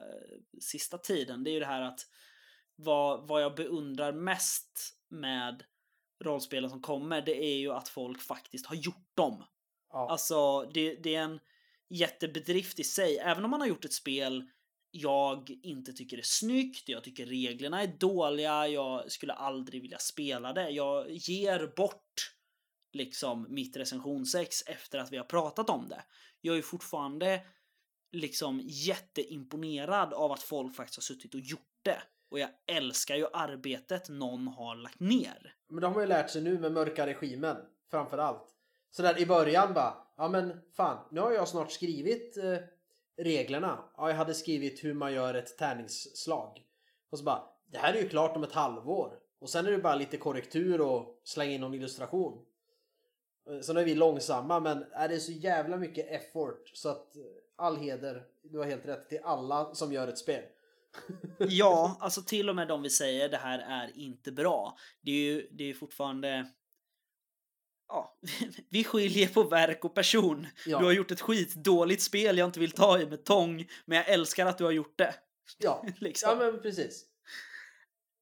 [0.61, 1.99] sista tiden, det är ju det här att
[2.75, 5.63] vad, vad jag beundrar mest med
[6.23, 9.43] rollspelen som kommer, det är ju att folk faktiskt har gjort dem.
[9.91, 10.09] Ja.
[10.09, 11.39] Alltså, det, det är en
[11.89, 13.17] jättebedrift i sig.
[13.17, 14.49] Även om man har gjort ett spel
[14.97, 20.53] jag inte tycker är snyggt, jag tycker reglerna är dåliga, jag skulle aldrig vilja spela
[20.53, 20.69] det.
[20.69, 22.35] Jag ger bort
[22.93, 26.03] liksom mitt recensionsex efter att vi har pratat om det.
[26.41, 27.41] Jag är fortfarande
[28.11, 32.01] liksom jätteimponerad av att folk faktiskt har suttit och gjort det.
[32.29, 35.55] Och jag älskar ju arbetet någon har lagt ner.
[35.67, 37.57] Men det har man ju lärt sig nu med mörka regimen.
[37.91, 38.47] Framför allt.
[38.91, 39.93] Så där i början bara.
[40.17, 40.97] Ja men fan.
[41.11, 42.57] Nu har jag snart skrivit eh,
[43.17, 43.79] reglerna.
[43.97, 46.61] Ja, jag hade skrivit hur man gör ett tärningsslag.
[47.09, 47.43] Och så bara.
[47.65, 49.19] Det här är ju klart om ett halvår.
[49.39, 52.45] Och sen är det bara lite korrektur och slänga in någon illustration.
[53.49, 57.15] Eh, sen är vi långsamma men är det är så jävla mycket effort så att
[57.15, 57.23] eh,
[57.55, 60.43] all heder, du har helt rätt, till alla som gör ett spel.
[61.39, 64.77] Ja, alltså till och med de vi säger det här är inte bra.
[65.01, 66.45] Det är ju det är fortfarande...
[67.87, 68.17] Ja,
[68.69, 70.47] vi skiljer på verk och person.
[70.65, 70.79] Ja.
[70.79, 74.09] Du har gjort ett skitdåligt spel jag inte vill ta i med tång, men jag
[74.09, 75.15] älskar att du har gjort det.
[75.57, 76.29] Ja, liksom.
[76.29, 77.05] ja men precis.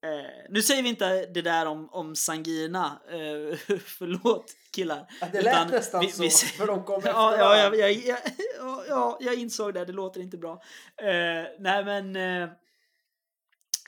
[0.04, 5.06] Eh, nu säger vi inte det där om, om Sangina, eh, förlåt killar.
[5.20, 8.18] Ja, det lät nästan vi- så, vi för de kom efter Ja, ja, jag, jag,
[8.58, 10.62] ja, ja, jag insåg det, det låter inte bra.
[10.96, 12.16] Eh, nej men...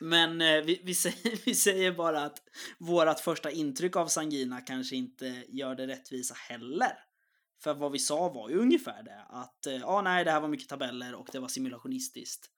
[0.01, 2.43] Men eh, vi, vi, säger, vi säger bara att
[2.78, 6.98] vårat första intryck av Sangina kanske inte gör det rättvisa heller.
[7.62, 9.24] För vad vi sa var ju ungefär det.
[9.28, 12.51] Att eh, ja, nej, det här var mycket tabeller och det var simulationistiskt.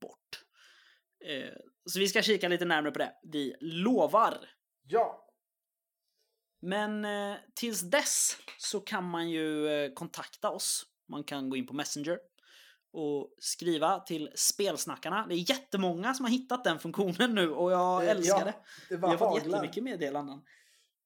[0.00, 0.44] Bort.
[1.24, 1.54] Eh,
[1.84, 3.12] så vi ska kika lite närmare på det.
[3.22, 4.50] Vi lovar.
[4.82, 5.26] Ja,
[6.62, 10.86] Men eh, tills dess så kan man ju eh, kontakta oss.
[11.08, 12.18] Man kan gå in på Messenger
[12.92, 15.26] och skriva till spelsnackarna.
[15.28, 18.54] Det är jättemånga som har hittat den funktionen nu och jag Eh, älskar ja, det.
[18.88, 19.56] det Vi har fått haglar.
[19.56, 20.40] jättemycket meddelanden.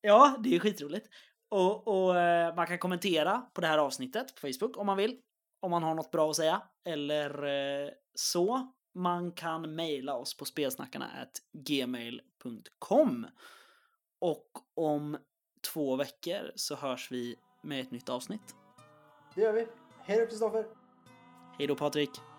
[0.01, 1.09] Ja, det är skitroligt.
[1.49, 5.21] Och, och eh, man kan kommentera på det här avsnittet på Facebook om man vill.
[5.61, 6.63] Om man har något bra att säga.
[6.85, 7.45] Eller
[7.85, 8.73] eh, så.
[8.97, 11.11] Man kan mejla oss på spelsnackarna
[11.53, 13.27] gmail.com.
[14.21, 15.17] Och om
[15.73, 18.55] två veckor så hörs vi med ett nytt avsnitt.
[19.35, 19.67] Det gör vi.
[20.01, 20.65] Hej då Kristoffer.
[21.59, 22.34] Hej då Patrik!